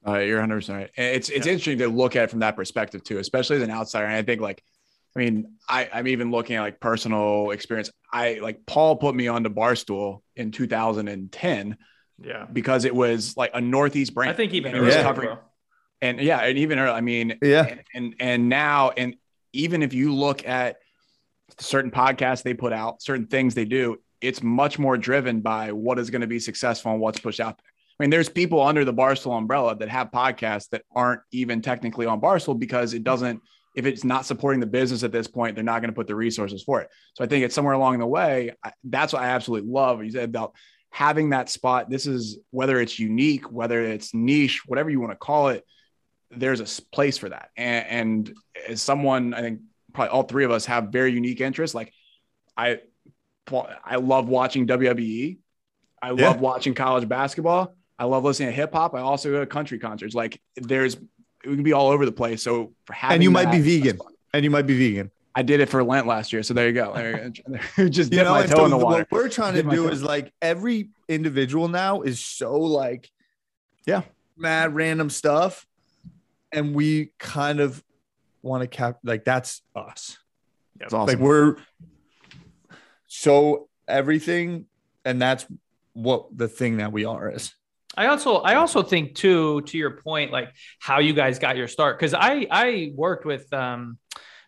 [0.08, 0.90] Uh, you're 100 percent right.
[0.96, 1.52] It's it's Yeah.
[1.54, 4.06] interesting to look at it from that perspective too, especially as an outsider.
[4.06, 4.62] And I think like,
[5.16, 7.90] I mean, I I'm even looking at like personal experience.
[8.12, 11.76] I like Paul put me onto Barstool in 2010
[12.22, 12.44] Yeah.
[12.52, 14.30] because it was like a Northeast brand.
[14.30, 15.02] I think even And it was Yeah.
[15.02, 15.38] covering, bro.
[16.02, 17.66] and yeah, and even earlier, I mean, Yeah.
[17.66, 19.16] and, and and now and
[19.56, 20.76] even if you look at
[21.58, 25.98] certain podcasts they put out, certain things they do, it's much more driven by what
[25.98, 27.70] is going to be successful and what's pushed out there.
[27.98, 32.06] I mean, there's people under the Barstool umbrella that have podcasts that aren't even technically
[32.06, 33.40] on Barstool because it doesn't.
[33.74, 36.14] If it's not supporting the business at this point, they're not going to put the
[36.14, 36.88] resources for it.
[37.14, 38.52] So I think it's somewhere along the way.
[38.64, 40.02] I- That's what I absolutely love.
[40.02, 40.54] You said about
[40.90, 41.90] having that spot.
[41.90, 45.64] This is whether it's unique, whether it's niche, whatever you want to call it
[46.30, 47.50] there's a place for that.
[47.56, 47.86] And,
[48.28, 48.34] and
[48.68, 49.60] as someone, I think
[49.92, 51.74] probably all three of us have very unique interests.
[51.74, 51.92] Like
[52.56, 52.80] I,
[53.84, 55.38] I love watching WWE.
[56.02, 56.28] I Yeah.
[56.28, 57.74] love watching college basketball.
[57.98, 58.94] I love listening to hip hop.
[58.94, 60.14] I also go to country concerts.
[60.14, 60.96] Like there's,
[61.44, 62.42] we can be all over the place.
[62.42, 63.98] So for having And you might be vegan.
[64.34, 65.10] And you might be vegan.
[65.34, 66.42] I did it for Lent last year.
[66.42, 66.92] So there you go.
[66.94, 67.42] There you
[67.76, 67.88] go.
[67.88, 69.06] Just You dip know, my toe so in the water.
[69.08, 69.88] what we're trying to do toe.
[69.88, 73.10] is like every individual now is so like,
[73.86, 74.02] Yeah.
[74.36, 75.66] mad random stuff.
[76.56, 77.84] And we kind of
[78.42, 80.18] want to cap like that's us.
[80.80, 81.18] It's awesome.
[81.18, 81.56] Like we're
[83.06, 84.66] so everything,
[85.04, 85.46] and that's
[85.92, 87.54] what the thing that we are is.
[87.96, 90.48] I also I also think too to your point like
[90.80, 93.98] how you guys got your start cuz I I worked with um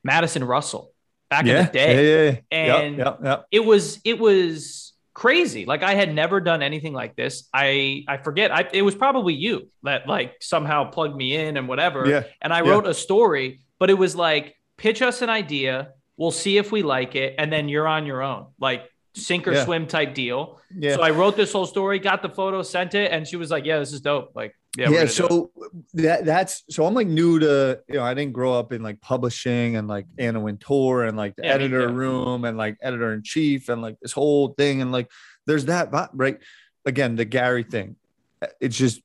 [0.05, 0.93] Madison Russell
[1.31, 1.95] back in the day.
[1.95, 2.77] yeah, yeah, yeah.
[2.77, 3.47] And- yep, yep, yep.
[3.51, 4.88] It was it was
[5.19, 5.67] crazy.
[5.67, 7.49] Like I had never done anything like this.
[7.53, 8.53] I I forget.
[8.53, 12.09] I it was probably you that like somehow plugged me in and whatever.
[12.09, 12.71] Yeah, And I Yeah.
[12.71, 15.75] wrote a story, but it was like pitch us an idea,
[16.17, 18.47] we'll see if we like it and then you're on your own.
[18.61, 18.83] Like
[19.15, 19.65] sink or Yeah.
[19.65, 20.61] swim type deal.
[20.77, 20.95] yeah.
[20.95, 23.65] So I wrote this whole story, got the photo, sent it, and she was like,
[23.65, 25.11] "Yeah, this is dope." Like, yeah, yeah, gonna do it.
[25.11, 25.51] so
[25.95, 29.01] that that's so I'm like new to you know I didn't grow up in like
[29.01, 31.95] publishing and like Anna Wintour and like the Yeah, me editor too.
[31.95, 35.11] room and like editor in chief and like this whole thing and like
[35.47, 36.39] there's that vi- right
[36.85, 37.97] again the Gary thing
[38.43, 39.01] uh, it's just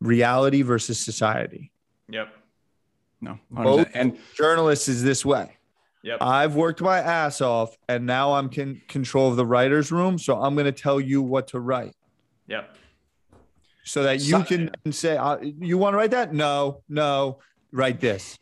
[0.00, 1.72] reality versus society
[2.08, 2.28] Yep,
[3.20, 3.90] no, Both- 100%.
[3.94, 5.56] and journalists is this way
[6.02, 10.18] yep, I've worked my ass off and now I'm in control of the writer's room
[10.18, 11.94] so I'm going to tell you what to write
[12.48, 12.74] yep.
[13.84, 16.32] So that you can say, uh, "You want to write that?
[16.32, 17.38] No, no,
[17.72, 18.38] write this."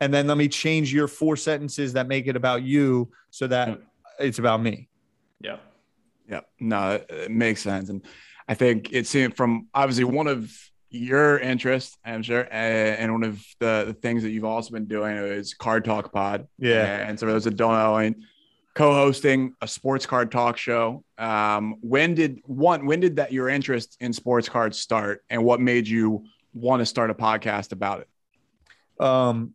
[0.00, 3.80] And then let me change your four sentences that make it about you, so that
[4.18, 4.88] it's about me.
[5.40, 5.58] Yeah,
[6.28, 8.04] Yeah, no, it, it makes sense, and
[8.48, 10.50] I think it seemed from obviously one of
[10.90, 14.86] your interests, I'm sure, and, and one of the, the things that you've also been
[14.86, 16.48] doing is Card Talk Pod.
[16.58, 17.08] Yeah.
[17.08, 18.26] and so for those that don't know, I mean,
[18.74, 21.04] co-hosting a sports card talk show.
[21.18, 22.86] Um, when did one?
[22.86, 26.86] When did that your interest in sports cards start, and what made you want to
[26.86, 29.04] start a podcast about it?
[29.04, 29.54] Um,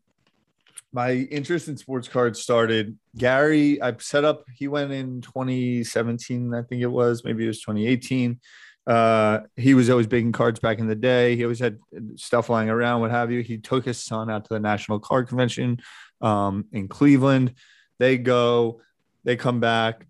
[0.91, 2.97] my interest in sports cards started.
[3.17, 4.45] Gary, I set up.
[4.55, 7.23] He went in 2017, I think it was.
[7.23, 8.39] Maybe it was 2018.
[8.87, 11.35] Uh, he was always big in cards back in the day.
[11.35, 11.79] He always had
[12.15, 13.41] stuff lying around, what have you.
[13.41, 15.79] He took his son out to the National Card Convention
[16.21, 17.55] um, in Cleveland.
[17.99, 18.81] They go,
[19.25, 20.05] they come back.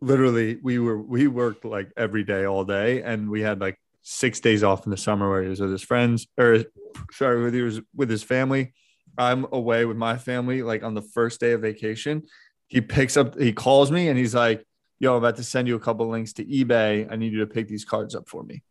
[0.00, 4.40] Literally, we were we worked like every day, all day, and we had like six
[4.40, 6.64] days off in the summer where he was with his friends, or
[7.12, 8.72] sorry, with he was with his family.
[9.18, 12.22] I'm away with my family, like on the first day of vacation.
[12.68, 14.64] He picks up, he calls me, and he's like,
[14.98, 17.06] "Yo, I'm about to send you a couple links to eBay.
[17.10, 18.62] I need you to pick these cards up for me."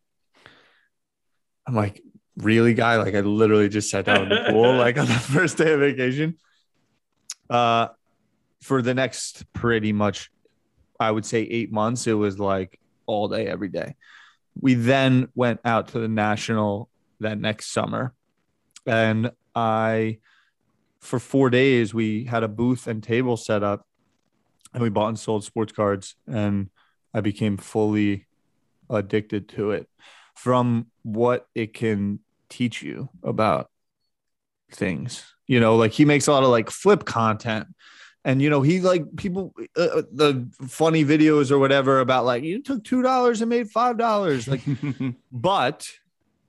[1.66, 2.02] I'm like,
[2.36, 2.96] "Really, guy?
[2.96, 5.80] Like, I literally just sat down in the pool, like on the first day of
[5.80, 6.36] vacation."
[7.48, 7.88] Uh,
[8.60, 10.30] for the next pretty much,
[10.98, 13.94] I would say eight months, it was like all day, every day.
[14.60, 16.88] We then went out to the national
[17.20, 18.14] that next summer,
[18.86, 20.18] and I,
[21.00, 23.86] for four days, we had a booth and table set up,
[24.74, 26.70] and we bought and sold sports cards, and
[27.14, 28.26] I became fully
[28.88, 29.88] addicted to it
[30.34, 33.70] from what it can teach you about
[34.72, 35.24] things.
[35.46, 37.66] You know, like he makes a lot of like flip content.
[38.24, 42.62] And you know he like people uh, the funny videos or whatever about like you
[42.62, 44.60] took two dollars and made five dollars like
[45.32, 45.90] but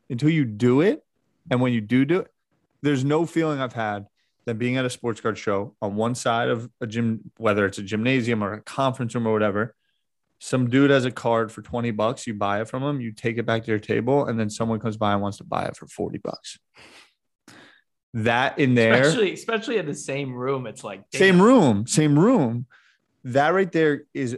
[0.09, 1.01] until you do it
[1.49, 2.27] and when you do do it
[2.81, 4.05] there's no feeling i've had
[4.45, 7.77] than being at a sports card show on one side of a gym, whether it's
[7.77, 9.75] a gymnasium or a conference room or whatever.
[10.39, 12.25] Some dude has a card for 20 bucks.
[12.25, 14.79] You buy it from him, you take it back to your table, and then someone
[14.79, 16.57] comes by and wants to buy it for 40 bucks.
[18.13, 22.65] That in there, Especially, especially in the same room, it's like same room, same room.
[23.23, 24.37] That right there is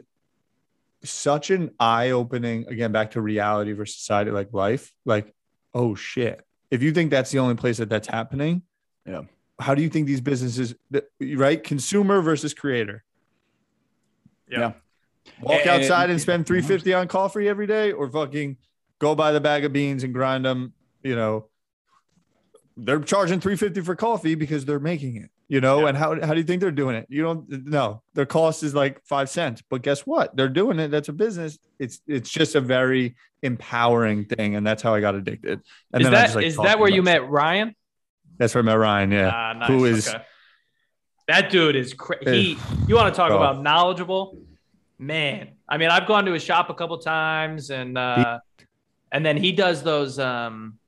[1.04, 4.94] such an eye opening, again, back to reality versus society, like life.
[5.06, 5.34] Like,
[5.74, 6.46] oh shit.
[6.70, 8.62] If you think that's the only place that that's happening,
[9.08, 9.24] Yeah.
[9.60, 10.74] How do you think these businesses,
[11.22, 11.64] right?
[11.64, 13.04] Consumer versus creator.
[14.50, 14.74] Yeah.
[15.42, 18.58] Walk And- outside and spend 350 on coffee every day or fucking
[19.00, 21.48] go buy the bag of beans and grind them, you know.
[22.76, 25.82] They're charging 350 for coffee because they're making it, you know.
[25.82, 25.90] Yeah.
[25.90, 27.06] And how, how do you think they're doing it?
[27.08, 28.02] You don't know.
[28.16, 30.36] Their cost is like five cents, but guess what?
[30.36, 30.88] They're doing it.
[30.90, 31.60] That's a business.
[31.78, 35.62] It's it's just a very empowering thing, and that's how I got addicted.
[35.94, 37.76] And is I that just, like, is that where you about met Ryan?
[38.40, 39.12] That's where I met Ryan.
[39.12, 39.68] Yeah, Ah, nice.
[39.68, 40.24] Who is- okay.
[41.28, 42.58] that dude is cra- he?
[42.88, 43.38] You want to talk Oh.
[43.38, 44.38] about knowledgeable?
[44.98, 48.40] Man, I mean, I've gone to his shop a couple times, and uh,
[49.12, 50.18] and then he does those.
[50.18, 50.80] Um,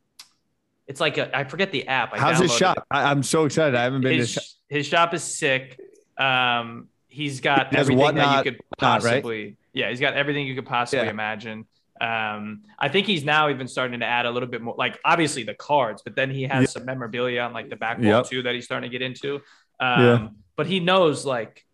[0.88, 2.13] it's like a, I forget the app.
[2.13, 2.77] I how's his shop?
[2.77, 2.83] it.
[2.91, 3.75] I, I'm so excited.
[3.75, 4.43] I haven't been His, his shop.
[4.69, 5.79] his shop is sick.
[6.17, 9.11] Um, he's got He everything that you could Whatnot, right?
[9.23, 9.57] possibly.
[9.73, 11.11] Yeah, he's got everything you could possibly Yeah.
[11.11, 11.65] imagine.
[11.99, 15.43] Um, I think he's now even starting to add a little bit more, like obviously
[15.43, 16.67] the cards, but then he has Yeah.
[16.67, 18.25] some memorabilia on like the back wall Yep.
[18.27, 19.36] too that he's starting to get into.
[19.79, 20.27] Um, Yeah.
[20.57, 21.65] but he knows like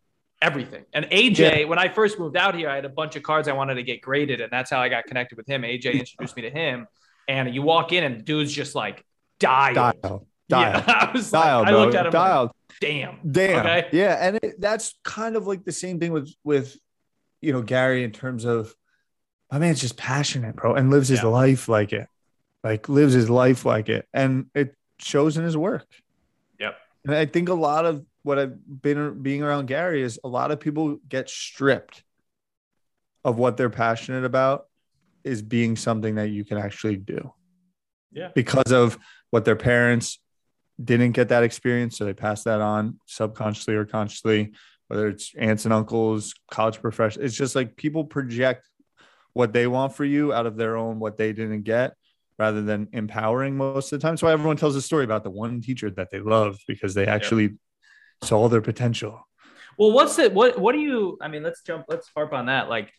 [0.41, 0.86] everything.
[0.93, 3.53] And AJ, when I first moved out here, I had a bunch of cards I
[3.53, 5.64] wanted to get graded, and that's how I got connected with him.
[5.64, 6.88] AJ introduced me to him,
[7.28, 9.05] and you walk in and the dude's just like
[9.39, 9.76] dialed.
[10.01, 12.49] Dial, Yeah, I was dial, like, I looked at him like,
[12.82, 13.19] damn.
[13.32, 13.59] Damn.
[13.65, 13.88] Okay.
[13.93, 16.76] Yeah, and it, that's kind of like the same thing with with
[17.41, 18.76] you know Gary in terms of
[19.49, 21.30] my man's just passionate, bro, and lives his Yeah.
[21.30, 22.07] life like it,
[22.63, 25.88] like lives his life like it, and it shows in his work.
[26.59, 26.78] Yep.
[27.05, 30.51] And I think a lot of what I've been being around Gary is a lot
[30.51, 32.03] of people get stripped
[33.24, 34.67] of what they're passionate about
[35.24, 37.34] is being something that you can actually do
[38.11, 38.30] Yeah.
[38.36, 38.97] because of
[39.30, 40.19] what their parents
[40.84, 41.97] didn't get that experience.
[41.97, 44.53] So they pass that on subconsciously or consciously,
[44.88, 47.24] whether it's aunts and uncles, college professors.
[47.24, 48.67] It's just like people project
[49.34, 51.93] what they want for you out of their own, what they didn't get,
[52.38, 54.13] rather than empowering most of the time.
[54.13, 57.05] That's why everyone tells a story about the one teacher that they love because they
[57.05, 57.57] actually
[58.24, 59.26] saw their potential.
[59.78, 60.34] Well, what's it?
[60.34, 61.17] What What do you?
[61.22, 61.86] I mean, let's jump.
[61.88, 62.67] Let's harp on that.
[62.67, 62.91] Like,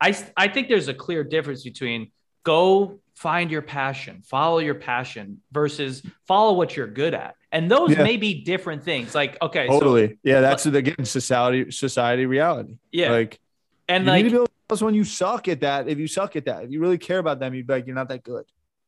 [0.00, 2.10] I I think there's a clear difference between
[2.44, 7.90] go find your passion, follow your passion, versus follow what you're good at, and those
[7.90, 8.04] Yeah.
[8.04, 9.14] may be different things.
[9.14, 10.18] Like, okay, so Totally.
[10.22, 10.40] yeah.
[10.40, 12.76] That's again, society, society reality.
[12.92, 13.40] yeah, Like,
[13.88, 15.88] and you like, need to be able to someone you suck at that.
[15.88, 17.96] If you suck at that, if you really care about them, you'd be like, you're
[17.96, 18.44] not that good.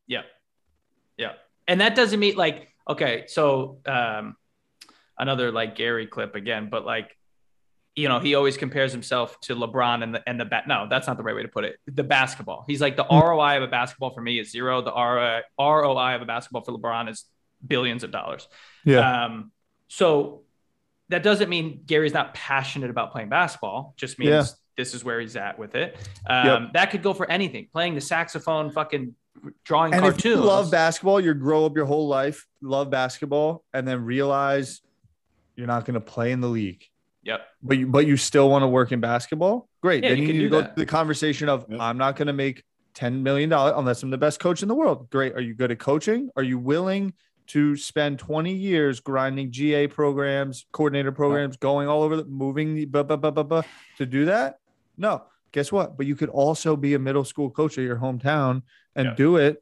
[0.07, 0.21] Yeah.
[1.17, 1.33] Yeah.
[1.67, 4.37] And that doesn't mean like, okay, so um
[5.17, 7.17] another like Gary clip again, but like,
[7.95, 10.67] you know, he always compares himself to LeBron and the and the bat.
[10.67, 11.77] No, that's not the right way to put it.
[11.87, 12.63] The basketball.
[12.67, 13.15] He's like the Hmm.
[13.19, 14.81] ROI of a basketball for me is zero.
[14.81, 17.25] The ROI, ROI of a basketball for LeBron is
[17.65, 18.47] billions of dollars.
[18.85, 19.25] Yeah.
[19.25, 19.51] Um,
[19.87, 20.43] so
[21.09, 23.93] that doesn't mean Gary's not passionate about playing basketball.
[23.97, 24.43] Just means Yeah.
[24.77, 25.97] this is where he's at with it.
[26.25, 27.67] Um, That could go for anything.
[27.73, 29.13] Playing the saxophone, fucking
[29.65, 30.39] drawing and if cartoons.
[30.39, 34.79] you love basketball, you grow up your whole life, love basketball, and then realize
[35.57, 36.85] you're not going to play in the league,
[37.23, 37.41] Yep.
[37.61, 39.69] but you but you still want to work in basketball.
[39.81, 40.03] Great.
[40.03, 40.75] Yeah, then you you, need to go that.
[40.75, 41.79] to the conversation of Yep.
[41.79, 42.63] I'm not going to make
[42.93, 45.09] ten million dollars unless I'm the best coach in the world.
[45.09, 45.33] Great.
[45.35, 46.29] Are you good at coaching?
[46.35, 47.13] Are you willing
[47.47, 52.85] to spend 20 years grinding GA programs, coordinator programs, going all over the moving the
[52.85, 53.63] blah, blah, blah, blah, blah,
[53.97, 54.59] to do that?
[54.97, 55.23] No.
[55.51, 55.97] Guess what?
[55.97, 58.61] But you could also be a middle school coach at your hometown
[58.95, 59.13] and Yeah.
[59.15, 59.61] do it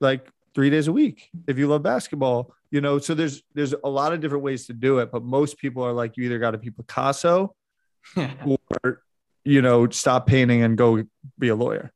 [0.00, 2.54] like three days a week if you love basketball.
[2.70, 5.58] You know, so there's there's a lot of different ways to do it, but most
[5.58, 7.54] people are like you either got to be Picasso
[8.16, 9.02] or
[9.44, 11.04] you know stop painting and go
[11.38, 11.92] be a lawyer.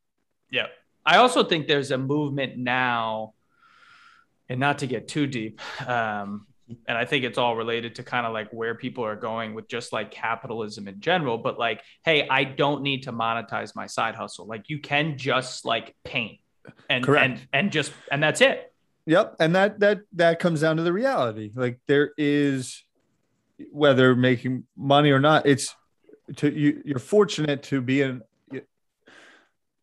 [0.51, 0.67] Yeah.
[1.05, 3.35] I also think there's a movement now,
[4.49, 6.47] and not to get too deep, um,
[6.87, 9.69] and I think it's all related to kind of like where people are going with
[9.69, 11.39] just like capitalism in general.
[11.39, 14.47] But like, hey, I don't need to monetize my side hustle.
[14.47, 16.39] Like, you can just like paint
[16.89, 17.25] and Correct.
[17.25, 18.70] and and just and that's it.
[19.07, 21.51] Yep, and that that that comes down to the reality.
[21.55, 22.85] Like there is
[23.71, 25.75] whether making money or not, it's
[26.37, 28.23] to you you're fortunate to be in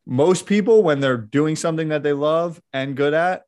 [0.06, 3.44] most people when they're doing something that they love and good at,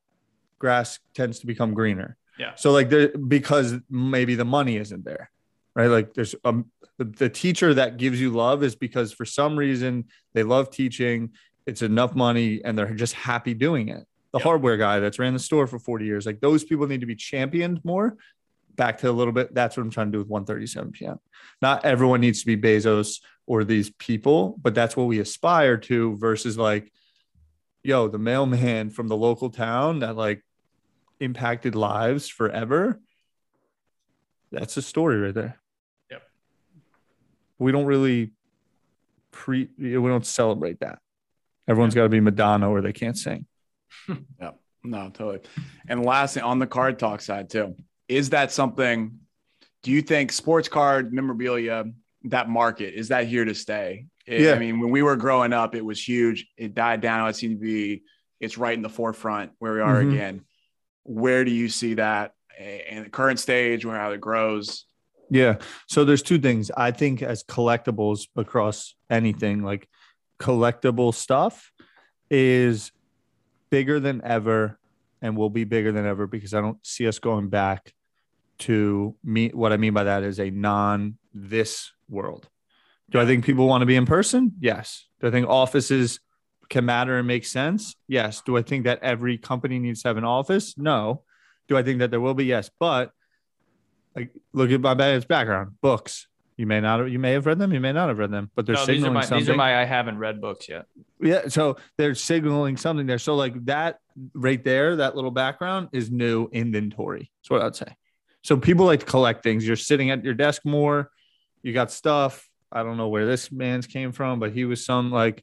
[0.60, 2.18] grass tends to become greener.
[2.38, 2.56] Yeah.
[2.56, 5.32] So like there because maybe the money isn't there.
[5.76, 5.88] Right?
[5.88, 6.66] Like there's um
[6.98, 11.32] the, the teacher that gives you love is because for some reason they love teaching,
[11.66, 14.44] it's enough money and they're just happy doing it the Yep.
[14.44, 17.16] hardware guy that's ran the store for 40 years like those people need to be
[17.16, 18.16] championed more
[18.80, 19.54] back to a little bit.
[19.54, 21.20] That's what I'm trying to do with ONE37pm
[21.62, 26.16] Not everyone needs to be Bezos or these people, but that's what we aspire to
[26.16, 26.90] versus like,
[27.84, 30.44] yo, the mailman from the local town that like
[31.20, 33.02] impacted lives forever.
[34.50, 35.60] That's a story right there.
[36.10, 36.24] Yep.
[37.58, 38.32] We don't really
[39.32, 41.00] pre we don't celebrate that.
[41.68, 43.46] Everyone's got to be Madonna or they can't sing.
[44.40, 44.52] Yeah,
[44.84, 45.40] no, totally.
[45.88, 47.76] And lastly, on the card talk side too,
[48.08, 49.20] is that something?
[49.84, 51.86] Do you think sports card memorabilia,
[52.26, 54.06] that market, is that here to stay?
[54.26, 54.54] It- Yeah.
[54.54, 56.48] I mean, when we were growing up, it was huge.
[56.58, 57.30] It died down.
[57.30, 58.04] It seemed to be.
[58.40, 60.14] It's right in the forefront where we are Mhm.
[60.14, 60.42] again.
[61.04, 62.34] Where do you see that
[62.90, 64.86] in the current stage, where how it grows?
[65.30, 65.58] Yeah.
[65.88, 66.72] So there's two things.
[66.76, 69.88] I think as collectibles across anything, like
[70.40, 71.72] collectible stuff
[72.30, 72.92] is
[73.70, 74.80] bigger than ever
[75.22, 77.94] and will be bigger than ever because I don't see us going back
[78.60, 79.50] to me.
[79.50, 82.48] What I mean by that is a non this world.
[83.10, 84.54] Do I think people want to be in person?
[84.60, 85.08] Yes.
[85.20, 86.20] Do I think offices
[86.70, 87.96] can matter and make sense?
[88.08, 88.42] Yes.
[88.46, 90.78] Do I think that every company needs to have an office?
[90.78, 91.24] No.
[91.68, 92.46] Do I think that there will be?
[92.46, 92.70] Yes.
[92.80, 93.12] But
[94.16, 96.28] like look at my background books
[96.60, 98.52] you may not have, you may have read them you may not have read them
[98.54, 100.68] but they're No, these are signaling my something these are my I haven't read books
[100.68, 100.86] yet.
[101.22, 104.00] yeah so they're signaling something there so like that
[104.34, 107.96] right there that little background is new inventory that's what i'd say
[108.44, 111.10] so people like to collect things you're sitting at your desk more
[111.64, 115.12] you got stuff i don't know where this man's came from but he was some
[115.12, 115.42] like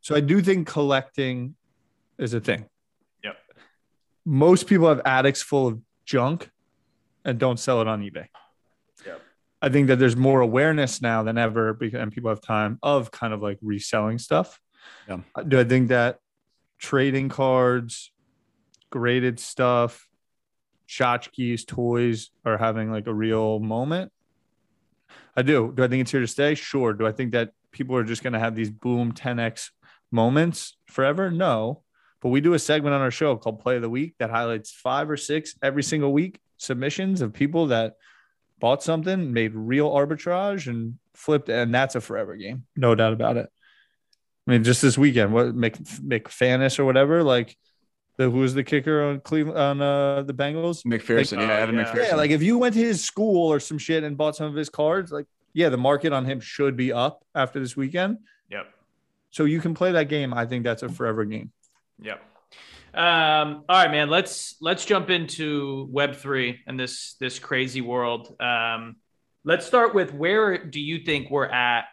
[0.00, 1.54] so i do think collecting
[2.18, 2.66] is a thing
[3.22, 3.36] Yep.
[4.26, 6.50] most people have attics full of junk
[7.24, 8.26] and don't sell it on ebay.
[9.60, 13.10] I think that there's more awareness now than ever because and people have time of
[13.10, 14.60] kind of like reselling stuff.
[15.08, 15.18] Yeah.
[15.34, 16.18] Uh, Do I think that
[16.78, 18.12] trading cards,
[18.90, 20.08] graded stuff,
[20.88, 24.12] tchotchkes, toys are having like a real moment?
[25.36, 25.72] I do.
[25.74, 26.54] Do I think it's here to stay?
[26.54, 26.92] Sure.
[26.92, 29.70] Do I think that people are just going to have these boom 10x
[30.10, 31.30] moments forever?
[31.30, 31.82] No.
[32.20, 34.72] But we do a segment on our show called Play of the Week that highlights
[34.72, 37.94] five or six every single week submissions of people that
[38.58, 43.36] bought something, made real arbitrage, and flipped, and that's a forever game, no doubt about
[43.36, 43.48] it.
[44.46, 47.56] I mean, just this weekend, what Mc, McFannis or whatever, like
[48.16, 50.84] the who was the kicker on Cleveland on uh, the Bengals?
[50.84, 51.84] McPherson, Like, yeah, oh, Evan yeah.
[51.84, 52.08] McPherson.
[52.08, 54.54] Yeah, like if you went to his school or some shit and bought some of
[54.54, 58.18] his cards, like yeah, the market on him should be up after this weekend.
[58.50, 58.66] Yep.
[59.30, 60.32] So you can play that game.
[60.32, 61.52] I think that's a forever game.
[62.00, 62.22] Yep.
[62.98, 64.10] Um, all right, man.
[64.10, 68.34] Let's let's jump into Web three and this this crazy world.
[68.40, 68.96] Um,
[69.44, 71.84] let's start with where do you think we're at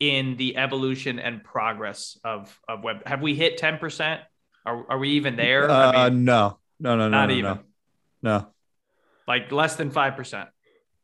[0.00, 3.06] in the evolution and progress of of web?
[3.06, 4.22] Have we hit ten percent?
[4.66, 5.70] Are are we even there?
[5.70, 7.58] Uh, I mean, no, no, no, no, not no, even
[8.22, 8.46] no, no.
[9.28, 10.48] like less than five percent.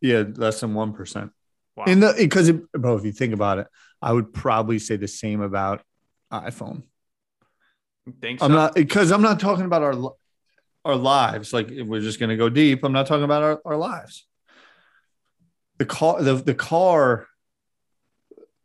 [0.01, 1.31] Yeah, less than one percent.
[1.77, 1.85] Wow.
[1.85, 3.69] In the because bro, if you think about it,
[4.03, 5.83] I would probably say the same about
[6.33, 6.83] iPhone.
[8.21, 8.47] Think so?
[8.47, 10.13] I'm not because I'm not talking about our
[10.85, 11.53] our lives.
[11.53, 12.85] Like if we're just gonna go deep.
[12.85, 14.27] I'm not talking about our, our lives.
[15.79, 17.27] The car, the the car.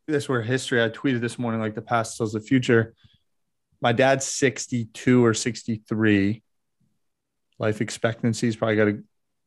[0.07, 0.83] That's where history.
[0.83, 2.93] I tweeted this morning, like the past tells the future.
[3.81, 6.43] My dad's 62 or 63.
[7.57, 9.03] Life expectancy is probably got a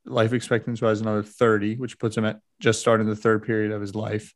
[0.07, 3.81] life expectancy wise another 30, which puts him at just starting the third period of
[3.81, 4.35] his life.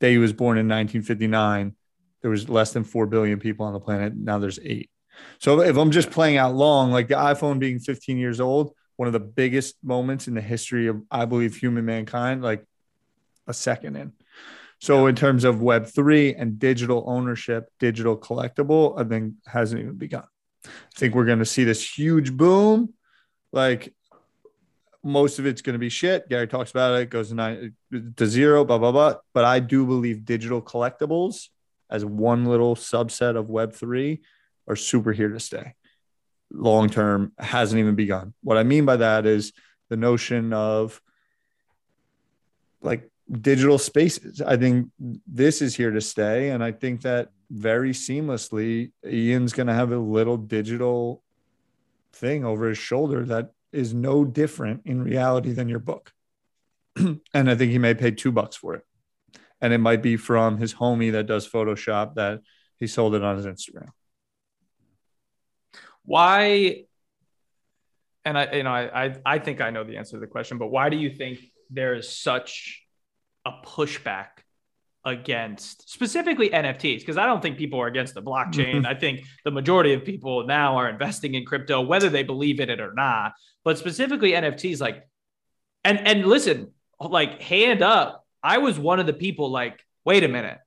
[0.00, 1.74] Day he was born in 1959
[2.24, 4.16] there was less than 4 billion people on the planet.
[4.16, 4.88] Now there's 8
[5.38, 9.06] so if i'm just playing out long like the iphone being 15 years old one
[9.06, 12.64] of the biggest moments in the history of i believe human mankind like
[13.46, 14.12] a second in.
[14.80, 19.96] So in terms of web 3 and digital ownership digital collectible i think hasn't even
[19.96, 20.24] begun.
[20.66, 22.94] I think we're going to see this huge boom.
[23.52, 23.94] Like
[25.02, 26.28] most of it's going to be shit.
[26.28, 27.74] Gary talks about it, it goes to, nine,
[28.16, 29.16] to zero, blah, blah, blah.
[29.34, 31.48] But I do believe digital collectibles
[31.94, 34.20] as one little subset of Web3
[34.66, 35.74] are super here to stay.
[36.52, 38.34] Long term hasn't even begun.
[38.42, 39.52] What I mean by that is
[39.90, 41.00] the notion of
[42.82, 44.42] like digital spaces.
[44.42, 44.90] I think
[45.26, 46.50] this is here to stay.
[46.50, 51.22] And I think that very seamlessly, Ian's going to have a little digital
[52.12, 56.12] thing over his shoulder that is no different in reality than your book.
[56.96, 58.84] and I think he may pay two bucks for it.
[59.64, 62.40] And it might be from his homie that does Photoshop that
[62.78, 63.88] he sold it on his Instagram.
[66.04, 66.84] why
[68.24, 70.58] and i you know I, I i think i know the answer to the question
[70.58, 71.38] but why do you think
[71.70, 72.82] there is such
[73.46, 74.44] a pushback
[75.04, 78.86] against specifically nfts because i don't think people are against the blockchain.
[78.94, 82.70] I think the majority of people now are investing in crypto whether they believe in
[82.70, 83.32] it or not.
[83.64, 85.08] But specifically nfts like
[85.84, 90.28] And and listen, like hand up, I was one of the people like, wait a
[90.28, 90.58] minute.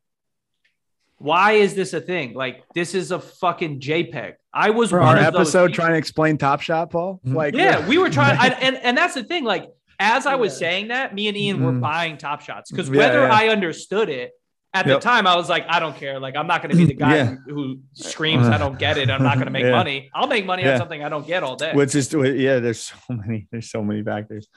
[1.20, 2.34] Why is this a thing?
[2.34, 4.34] Like this is a fucking JPEG.
[4.54, 7.22] I was For one our of episode people- trying to explain Top Shot, Paul.
[7.26, 7.34] Mhm.
[7.36, 9.44] Like, Yeah, we were trying, I, and and that's the thing.
[9.44, 9.66] Like
[10.00, 10.60] as I was Yeah.
[10.70, 11.82] saying that, me and Ian were Mhm.
[11.82, 13.34] buying Top Shots because Yeah, whether yeah.
[13.34, 14.32] I understood it
[14.76, 15.00] at Yep.
[15.02, 16.20] the time, I was like, I don't care.
[16.20, 17.26] Like I'm not going to be the guy Yeah.
[17.48, 19.10] who, who screams, I don't get it.
[19.10, 19.72] I'm not going to make Yeah.
[19.72, 20.12] money.
[20.14, 21.72] I'll make money on something I don't get all day.
[21.74, 24.48] Which is yeah, there's so many, there's so many factors.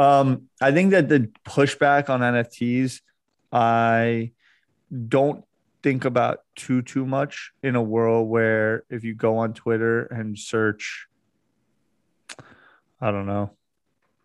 [0.00, 3.02] Um, I think that the pushback on NFTs,
[3.52, 4.32] I
[5.08, 5.44] don't
[5.82, 10.38] think about too too much in a world where if you go on Twitter and
[10.38, 11.06] search,
[12.98, 13.50] I don't know,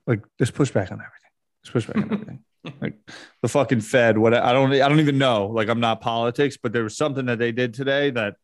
[0.08, 1.32] like there's pushback on everything.
[1.64, 2.40] There's pushback on everything.
[2.82, 2.96] Like
[3.44, 5.46] the fucking Fed, what I don't I don't even know.
[5.54, 8.38] Like I'm not politics, but there was something that they did today that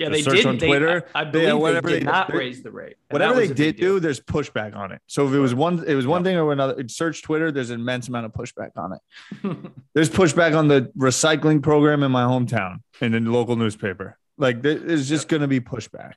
[0.00, 0.46] yeah, they search did.
[0.46, 2.70] on they- Twitter, I, I they- believe whatever they did they- not they- raise the
[2.70, 2.96] rate.
[3.08, 3.94] And whatever they was a did deal.
[3.94, 5.00] do, there's pushback on it.
[5.06, 6.82] So if it was one, it was one thing or another.
[6.88, 9.56] Search Twitter, there's an immense amount of pushback on it.
[9.94, 14.16] There's pushback on the recycling program in my hometown in the local newspaper.
[14.38, 16.14] Like there- there's just going to be pushback.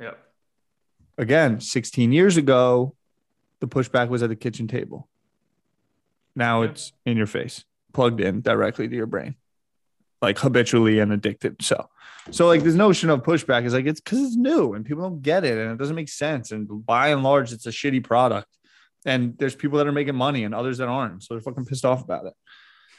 [0.00, 0.12] yeah.
[1.18, 2.94] Again, 16 years ago,
[3.60, 5.08] the pushback was at the kitchen table.
[6.34, 6.70] Now Yeah.
[6.70, 9.36] it's in your face, plugged in directly to your brain,
[10.22, 11.60] like habitually and addicted.
[11.60, 11.88] So,
[12.30, 15.20] so like this notion of pushback is like it's because it's new and people don't
[15.20, 16.52] get it and it doesn't make sense.
[16.52, 18.46] And by and large, it's a shitty product.
[19.04, 21.24] And there's people that are making money and others that aren't.
[21.24, 22.34] So they're fucking pissed off about it.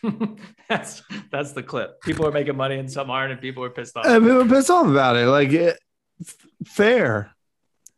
[0.69, 1.01] that's
[1.31, 2.01] that's the clip.
[2.01, 4.05] People are making money and some aren't, and people are pissed off.
[4.05, 5.27] And people are pissed off about it.
[5.27, 5.79] Like it,
[6.19, 7.31] f- fair.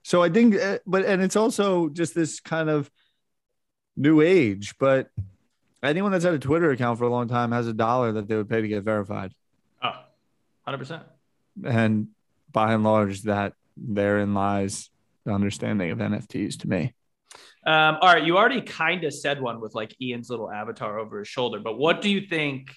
[0.04, 2.92] So I think, uh, but and it's also just this kind of
[3.98, 4.76] new age.
[4.80, 5.10] But
[5.86, 8.36] anyone that's had a Twitter account for a long time has a dollar that they
[8.36, 9.34] would pay to get verified.
[9.84, 9.94] Oh,
[10.68, 11.02] 100%.
[11.66, 12.10] And
[12.52, 14.90] by and large, that therein lies
[15.26, 16.94] the understanding of NFTs to me.
[17.66, 21.20] Um, all right, you already kind of said one with like Ian's little avatar over
[21.20, 22.70] his shoulder, but what do you think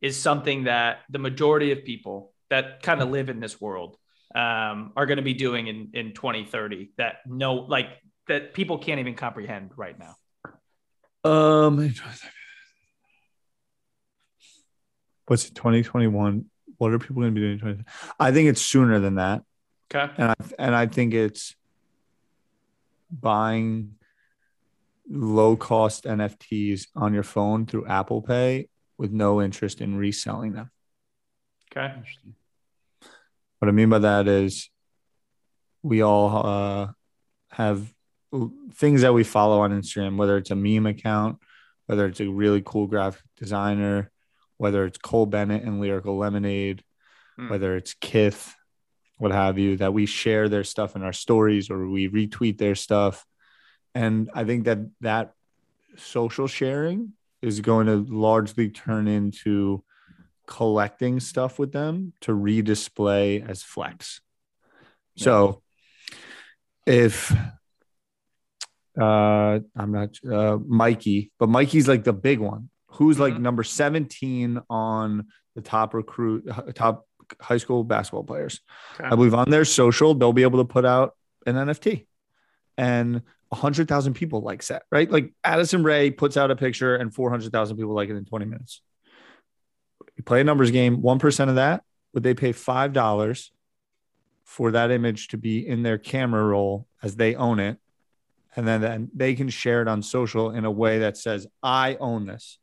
[0.00, 3.96] is something that the majority of people that kind of live in this world
[4.34, 7.88] um, are going to be doing in in 2030 that no like
[8.28, 10.16] that people can't even comprehend right now?
[11.30, 11.92] Um,
[15.30, 16.44] what's 2021?
[16.78, 17.84] What are people going to be doing in 20?
[18.18, 19.42] I think it's sooner than that.
[19.94, 20.12] Okay.
[20.18, 21.54] and I and I think it's
[23.10, 23.94] buying
[25.08, 28.68] low cost NFTs on your phone through Apple Pay
[28.98, 30.70] with no interest in reselling them.
[31.70, 31.94] Okay.
[33.60, 34.68] What I mean by that is
[35.82, 36.88] we all uh,
[37.50, 37.92] have
[38.74, 41.38] things that we follow on Instagram, whether it's a meme account,
[41.86, 44.10] whether it's a really cool graphic designer,
[44.60, 46.84] whether it's Cole Bennett and Lyrical Lemonade,
[47.38, 47.48] Hmm.
[47.48, 48.54] whether it's Kith,
[49.16, 52.74] what have you, that we share their stuff in our stories or we retweet their
[52.74, 53.24] stuff.
[53.94, 55.32] And I think that that
[55.96, 59.82] social sharing is going to largely turn into
[60.46, 64.20] collecting stuff with them to redisplay as flex.
[65.16, 65.62] So
[66.86, 67.34] if
[69.00, 72.69] uh I'm not uh Mikey, but Mikey's like the big one.
[72.92, 73.40] Who's like Mhm.
[73.40, 77.06] number 17 on the top recruit top
[77.40, 78.60] high school basketball players.
[78.94, 79.04] Okay.
[79.08, 81.14] I believe on their social, they'll be able to put out
[81.46, 82.06] an NFT.
[82.76, 85.10] And 100,000 people likes that, right?
[85.10, 88.82] Like Addison Rae puts out a picture and 400,000 people like it in 20 minutes.
[90.16, 91.82] You play a numbers game, 1% of that,
[92.12, 93.50] would they pay $5
[94.44, 97.78] for that image to be in their camera roll as they own it?
[98.56, 101.96] And then, then they can share it on social in a way that says, I
[102.00, 102.58] own this.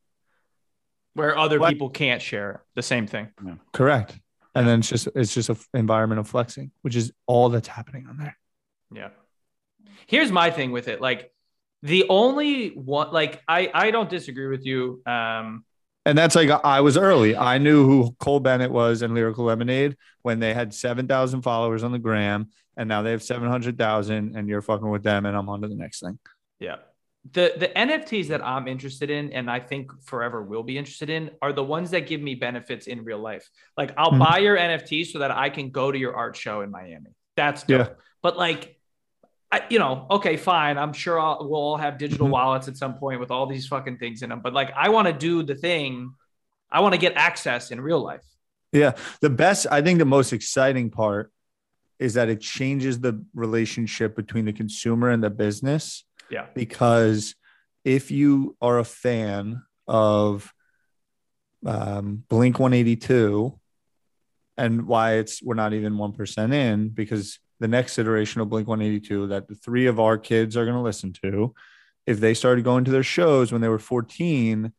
[1.18, 1.70] Where other What?
[1.70, 3.30] people can't share the same thing.
[3.74, 4.18] Correct.
[4.56, 8.08] And then it's just it's just an environment of flexing, which is all that's happening
[8.08, 8.38] on there.
[8.94, 9.10] Yeah.
[10.08, 11.02] Here's my thing with it.
[11.02, 11.32] Like
[11.84, 15.02] the only one, like I, I don't disagree with you.
[15.06, 15.64] Um,
[16.06, 17.36] And that's like I was early.
[17.36, 21.84] I knew who Cole Bennett was and Lyrical Lemonade when they had seven thousand followers
[21.84, 25.26] on the gram, and now they have seven hundred thousand, and you're fucking with them,
[25.26, 26.18] and I'm on to the next thing.
[26.60, 26.78] Yeah.
[27.34, 31.32] The the NFTs that I'm interested in and I think forever will be interested in
[31.42, 33.50] are the ones that give me benefits in real life.
[33.76, 34.20] Like I'll Mhm.
[34.20, 37.10] buy your NFT so that I can go to your art show in Miami.
[37.36, 37.88] That's dope.
[37.88, 37.94] Yeah.
[38.22, 38.76] But like
[39.52, 40.78] I, you know, okay, fine.
[40.78, 42.32] I'm sure I'll, we'll all have digital Mhm.
[42.32, 44.42] wallets at some point with all these fucking things in them.
[44.42, 46.12] But like, I want to do the thing.
[46.70, 48.26] I want to get access in real life.
[48.74, 49.66] Yeah, the best.
[49.72, 51.32] I think the most exciting part
[51.98, 56.04] is that it changes the relationship between the consumer and the business.
[56.30, 56.48] Yeah.
[56.54, 57.36] because
[57.84, 60.54] if you are a fan of
[61.66, 63.58] um, Blink 182
[64.58, 69.28] and why it's we're not even 1% in because the next iteration of Blink 182
[69.28, 71.54] that the three of our kids are going to listen to
[72.06, 74.72] if they started going to their shows when they were 14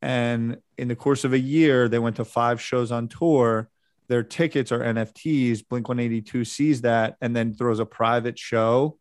[0.00, 3.68] and in the course of a year they went to five shows on tour
[4.08, 8.96] their tickets are nfts blink 182 sees that and then throws a private show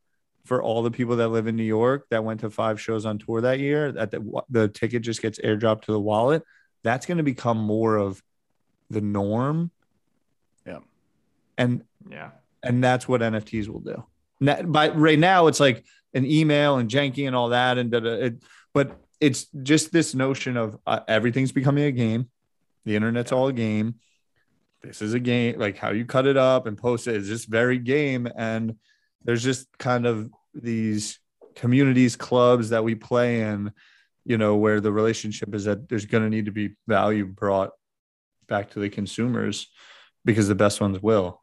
[0.48, 3.18] for all the people that live in new york that went to five shows on
[3.18, 6.41] tour that year that the, the ticket just gets airdropped to the wallet
[6.84, 8.22] that's going to become more of
[8.89, 9.70] the norm
[10.66, 10.80] Yeah.
[11.58, 12.30] and Yeah.
[12.64, 14.04] and that's what NFTs will do.
[14.39, 15.84] Na- By right now, it's like
[16.14, 18.43] an email and janky and all that, and it,
[18.74, 22.30] but it's just this notion of uh, everything's becoming a game.
[22.86, 23.95] The internet's all a game.
[24.84, 25.60] This is a game.
[25.60, 28.76] Like how you cut it up and post it is just very game, and
[29.26, 31.20] there's just kind of these
[31.56, 33.72] communities, clubs that we play in,
[34.26, 37.72] you know, where the relationship is that there's going to need to be value brought
[38.48, 39.68] back to the consumers
[40.26, 41.41] because the best ones will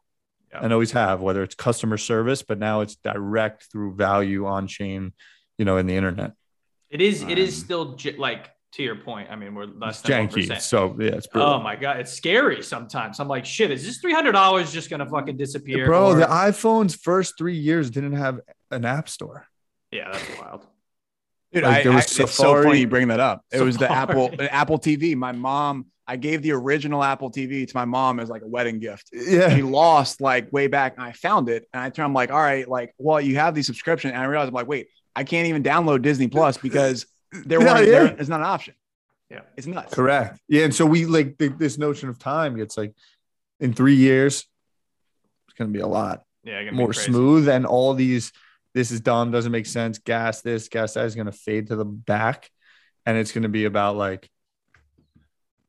[0.51, 0.59] Yeah.
[0.63, 5.13] and always have, whether it's customer service, but now it's direct through value on chain,
[5.57, 6.33] you know, in the internet.
[6.89, 7.23] It is.
[7.23, 9.29] It is Um, still like to your point.
[9.29, 10.47] I mean, we're less It's than janky.
[10.47, 10.61] 1%.
[10.61, 11.53] So yeah, it's brutal.
[11.53, 13.19] Oh my god, it's scary sometimes.
[13.19, 15.85] I'm like, shit, is this three hundred dollars just gonna fucking disappear?
[15.85, 18.39] Bro, Or- the iPhone's first three years didn't have
[18.71, 19.47] an app store.
[19.91, 20.65] yeah, that's wild.
[21.53, 23.45] Dude, Like, I, there I, was it's so funny you bring that up.
[23.51, 24.49] It was the Apple Safari.
[24.49, 25.15] Apple TV.
[25.15, 28.79] My mom, I gave the original Apple TV to my mom as like a wedding
[28.79, 29.09] gift.
[29.13, 29.55] Yeah.
[29.55, 31.65] She lost like way back, and I found it.
[31.73, 34.25] And I turned, I'm like, all right, like, well, you have the subscription, and I
[34.25, 37.05] realized I'm like, wait, I can't even download Disney Plus because
[37.45, 37.87] there Yeah, weren't.
[37.87, 37.91] yeah.
[38.03, 38.73] There, it's not an option.
[39.29, 39.41] Yeah.
[39.57, 39.93] it's nuts.
[39.93, 40.39] Correct.
[40.47, 40.65] Yeah.
[40.65, 42.93] And so we like the, this notion of time gets like
[43.59, 44.45] in three years,
[45.47, 47.49] it's going to be a lot Yeah, more smooth.
[47.49, 48.31] And all these,
[48.73, 49.97] this is dumb, doesn't make sense.
[49.97, 52.51] Gas this, gas that is going to fade to the back.
[53.05, 54.29] And it's going to be about like,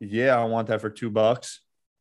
[0.01, 1.61] yeah, I want that for two bucks.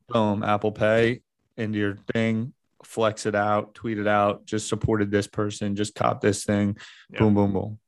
[0.09, 1.22] Boom, Apple Pay
[1.57, 2.53] into your thing,
[2.84, 6.78] flex it out, tweet it out, just supported this person, just cop this thing.
[7.09, 7.20] Yeah.
[7.20, 7.80] Boom, boom, boom.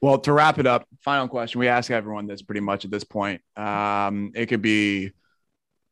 [0.00, 1.58] Well, to wrap it up, final question.
[1.58, 3.42] We ask everyone this pretty much at this point.
[3.56, 5.12] Um, it could be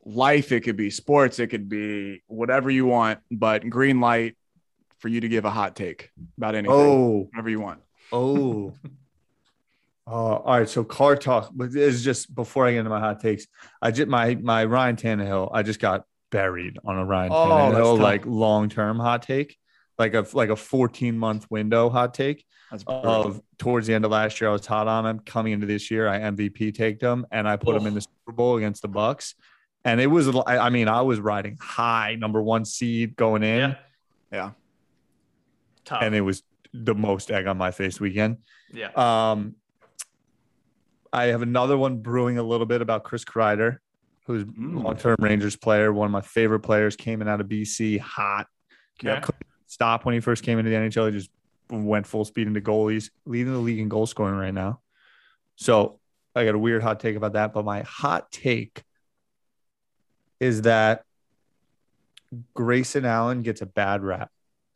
[0.04, 4.36] life, it could be sports, it could be whatever you want, but green light
[4.98, 7.80] for you to give a hot take about anything, Oh, whatever you want.
[8.12, 8.72] Oh.
[10.08, 10.68] Uh, all right.
[10.68, 13.48] So car talk, but this is just before I get into my hot takes.
[13.82, 15.50] I just my my Ryan Tannehill.
[15.52, 19.58] I just got buried on a Ryan Oh, Tannehill like long term hot take,
[19.98, 22.44] like a like a 14 month window hot take
[22.86, 24.50] of towards the end of last year.
[24.50, 25.20] I was hot on him.
[25.20, 28.32] Coming into this year, I MVP taked him and I put him in the Super
[28.32, 29.34] Bowl against the Bucs.
[29.84, 33.70] And it was, I I mean, I was riding high, number one seed going in,
[33.70, 33.76] Yeah.
[34.32, 34.50] Yeah.
[35.84, 36.02] Tough.
[36.02, 36.42] and it was
[36.74, 38.38] the most egg on my face weekend.
[38.72, 38.90] yeah.
[38.96, 39.54] Um,
[41.12, 43.78] I have another one brewing a little bit about Chris Kreider,
[44.26, 44.82] who's Mm.
[44.82, 48.48] long-term Rangers player, one of my favorite players, came in out of BC hot.
[49.04, 49.20] Okay.
[49.20, 51.06] couldn't stop when he first came into the NHL.
[51.12, 51.30] He just
[51.70, 54.80] went full speed into goalies, leading the league in goal scoring right now.
[55.56, 55.98] So
[56.34, 58.82] I got a weird hot take about that, but my hot take
[60.38, 61.04] is that
[62.54, 64.30] Grayson Allen gets a bad rap.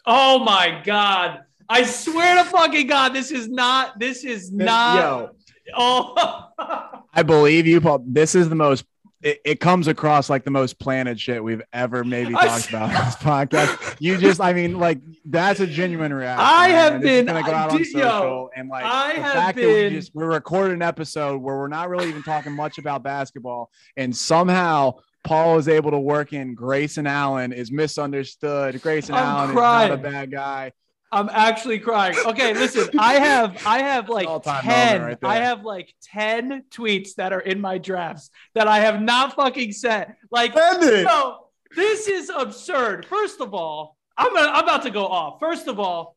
[0.06, 1.40] Oh my god.
[1.68, 3.98] I swear to fucking god, this is not.
[3.98, 4.96] This is not.
[4.96, 5.30] Yo,
[5.76, 6.46] Oh.
[7.14, 8.02] I believe you, Paul.
[8.06, 8.84] This is the most.
[9.22, 13.04] It, it comes across like the most planted shit we've ever maybe talked about on
[13.04, 13.96] this podcast.
[13.98, 16.46] You just, I mean, like that's a genuine reaction.
[16.48, 19.14] I have and it's been- gonna go out on did- yo, social and like I
[19.16, 22.22] the have fact that we just we recorded an episode where we're not really even
[22.22, 27.70] talking much about basketball, and somehow Paul is able to work in Grayson Allen is
[27.70, 28.80] misunderstood.
[28.80, 29.92] Grayson I'm Allen crying.
[29.92, 30.72] is not a bad guy.
[31.12, 32.14] I'm actually crying.
[32.24, 35.18] Okay, listen, I have I have like 10 right.
[35.22, 39.72] I have like 10 tweets that are in my drafts that I have not fucking
[39.72, 40.10] sent.
[40.30, 43.06] Like no, this is absurd.
[43.06, 45.40] First of all, I'm gonna, I'm about to go off.
[45.40, 46.16] First of all,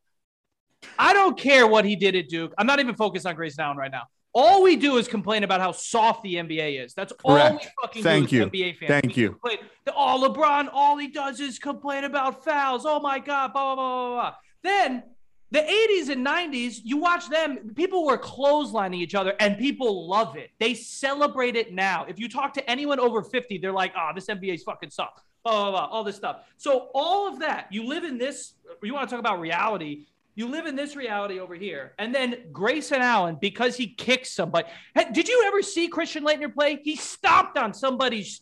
[0.98, 2.52] I don't care what he did at Duke.
[2.56, 4.04] I'm not even focused on Grayson Allen right now.
[4.36, 6.92] All we do is complain about how soft the NBA is.
[6.92, 7.70] That's all we Correct.
[7.80, 8.46] fucking Thank do you.
[8.46, 8.88] NBA fans.
[8.88, 9.30] Thank We you.
[9.30, 9.58] complain
[9.96, 12.84] oh, LeBron, all he does is complain about fouls.
[12.84, 14.34] Oh my God, blah, blah, blah, blah, blah.
[14.64, 15.04] Then
[15.52, 20.36] the 80s and 90s, you watch them, people were clotheslining each other and people love
[20.36, 20.50] it.
[20.58, 22.06] They celebrate it now.
[22.08, 25.20] If you talk to anyone over 50, they're like, oh, this NBA is fucking soft.
[25.44, 26.40] Blah, blah, blah, all this stuff.
[26.56, 30.06] So all of that, you live in this, you want to talk about reality.
[30.34, 31.92] You live in this reality over here.
[31.98, 34.66] And then Grayson Allen, because he kicked somebody.
[34.94, 36.80] Hey, did you ever see Christian Laettner play?
[36.82, 38.40] He stomped on somebody's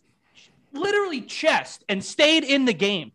[0.73, 3.13] literally chest and stayed in the game.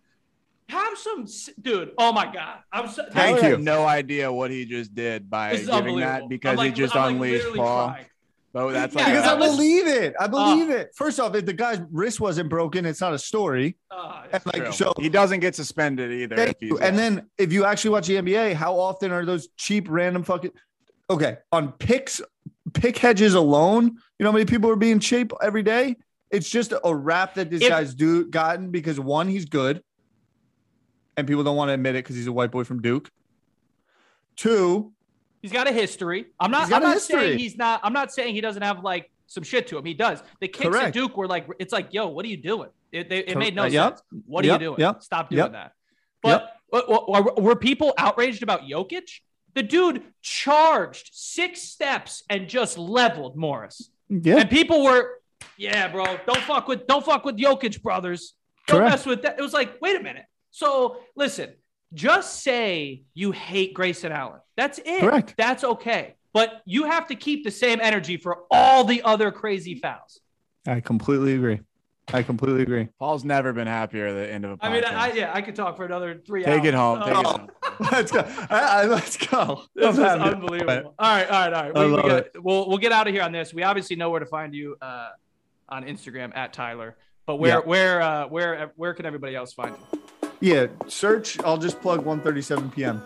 [0.70, 1.26] Have some,
[1.62, 1.92] dude.
[1.98, 2.58] Oh my God.
[2.74, 3.50] I'm so, Tyler Thank you.
[3.52, 6.96] had no idea what he just did by This giving that because like- he just
[6.96, 7.88] I'm unleashed literally Paul.
[7.90, 8.06] crying.
[8.54, 10.14] So that's Yeah, like Because that I believe it.
[10.20, 10.90] I uh, believe it.
[10.96, 13.78] First off, if the guy's wrist wasn't broken, it's not a story.
[13.92, 14.72] Uh, and like True.
[14.72, 16.36] so, he doesn't get suspended either.
[16.36, 16.80] Thank if he's you.
[16.80, 20.52] And then if you actually watch the NBA, how often are those cheap random fucking
[21.10, 22.22] okay, on picks,
[22.74, 23.86] pick hedges alone,
[24.18, 25.96] you know how many people are being cheap every day?
[26.32, 29.82] It's just a rap that this If- guy's do gotten because one, he's good,
[31.18, 33.10] and people don't want to admit it because he's a white boy from Duke.
[34.36, 34.94] Two,
[35.42, 36.26] He's got a history.
[36.40, 36.72] I'm not.
[36.74, 37.80] I'm not saying he's not.
[37.84, 39.86] I'm not saying he doesn't have like some shit to him.
[39.86, 40.22] He does.
[40.42, 42.70] The kicks at Duke were like, it's like, yo, what are you doing?
[42.92, 43.98] It, they, it made no uh, yep.
[43.98, 44.02] sense.
[44.26, 44.62] What are Yep.
[44.62, 44.80] you doing?
[44.80, 45.04] Yep.
[45.04, 45.74] Stop doing that.
[46.24, 49.10] But but were, were people outraged about Jokic?
[49.54, 53.90] The dude charged six steps and just leveled Morris.
[54.10, 55.20] yeah, And people were,
[55.58, 58.34] yeah, bro, don't fuck with don't fuck with Jokic brothers.
[58.68, 58.92] Don't Correct.
[58.92, 59.40] mess with that.
[59.40, 60.26] It was like, wait a minute.
[60.58, 61.54] So listen,
[61.94, 64.40] just say you hate Grayson Allen.
[64.56, 65.02] That's it.
[65.02, 65.36] Correct.
[65.38, 66.16] That's okay.
[66.34, 70.20] But you have to keep the same energy for all the other crazy fouls.
[70.68, 71.60] I completely agree.
[72.12, 72.88] I completely agree.
[72.98, 74.60] Paul's never been happier at the end of a podcast.
[74.64, 76.68] I mean, I, yeah, I could talk for another three Take hours.
[76.70, 77.00] it home.
[77.02, 77.48] Take it Oh, home.
[77.92, 78.20] let's go.
[78.50, 79.62] I, I, let's go.
[79.76, 80.34] This is I'm happy.
[80.38, 80.96] unbelievable.
[80.98, 81.78] All right, all right, all right.
[81.78, 82.32] I We, we love got, it.
[82.42, 83.54] we'll we'll get out of here on this.
[83.54, 85.10] We obviously know where to find you uh,
[85.70, 86.98] on Instagram at Tyler.
[87.28, 87.66] But where Yeah.
[87.66, 90.00] where uh, where where can everybody else find you?
[90.40, 91.40] Yeah, search.
[91.42, 93.02] I'll just plug ONE37pm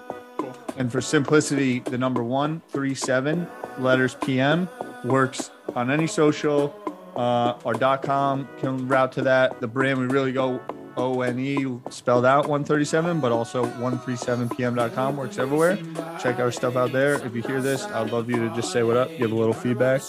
[0.77, 3.47] And for simplicity, the number 137
[3.79, 4.67] letters p.m.
[5.05, 6.75] works on any social.
[7.15, 9.59] Uh, our dot .com can route to that.
[9.59, 10.61] The brand we really go
[10.97, 15.77] O N E spelled out 137, but also 137pm.com works everywhere.
[16.21, 17.13] Check our stuff out there.
[17.25, 19.53] If you hear this, I'd love you to just say what up, give a little
[19.53, 20.01] feedback,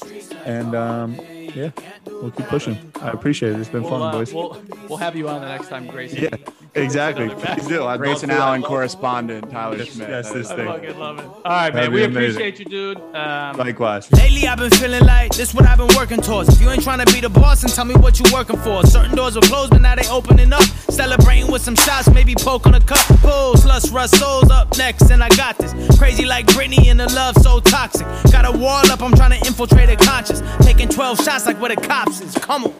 [0.45, 1.15] and um,
[1.55, 1.71] yeah,
[2.07, 2.93] we'll keep pushing.
[3.01, 3.59] I appreciate it.
[3.61, 4.33] It's been We'll, fun, uh, boys.
[4.33, 6.23] we'll we'll have you on the next time, Grayson.
[6.25, 6.37] Yeah,
[6.75, 7.29] exactly.
[7.29, 7.83] Please do.
[7.85, 8.35] I'd love Grayson to.
[8.35, 10.09] Allen correspondent Tyler Yes, Schmitt.
[10.09, 10.67] yes, this is- I thing.
[10.67, 11.25] fucking love it.
[11.27, 11.75] All right, man.
[11.75, 12.31] That'd We amazing.
[12.41, 12.99] appreciate you, dude.
[13.15, 14.11] Um, Likewise.
[14.13, 16.49] Lately I've been feeling like this what I've been working towards.
[16.55, 18.85] If you ain't trying to be the boss, then tell me what you working for.
[18.87, 20.63] Certain doors were closed, but now they opening up.
[20.91, 22.99] Celebrating with some shots, maybe poke on a cup.
[23.21, 25.73] Pulls, lust, rust, souls up next, and I got this.
[25.99, 28.07] Crazy like Britney and the love so toxic.
[28.31, 30.43] Got a wall up, I'm trying to infiltrate a conscience.
[30.61, 32.35] Taking 12 shots like where the cops is.
[32.35, 32.75] Come on.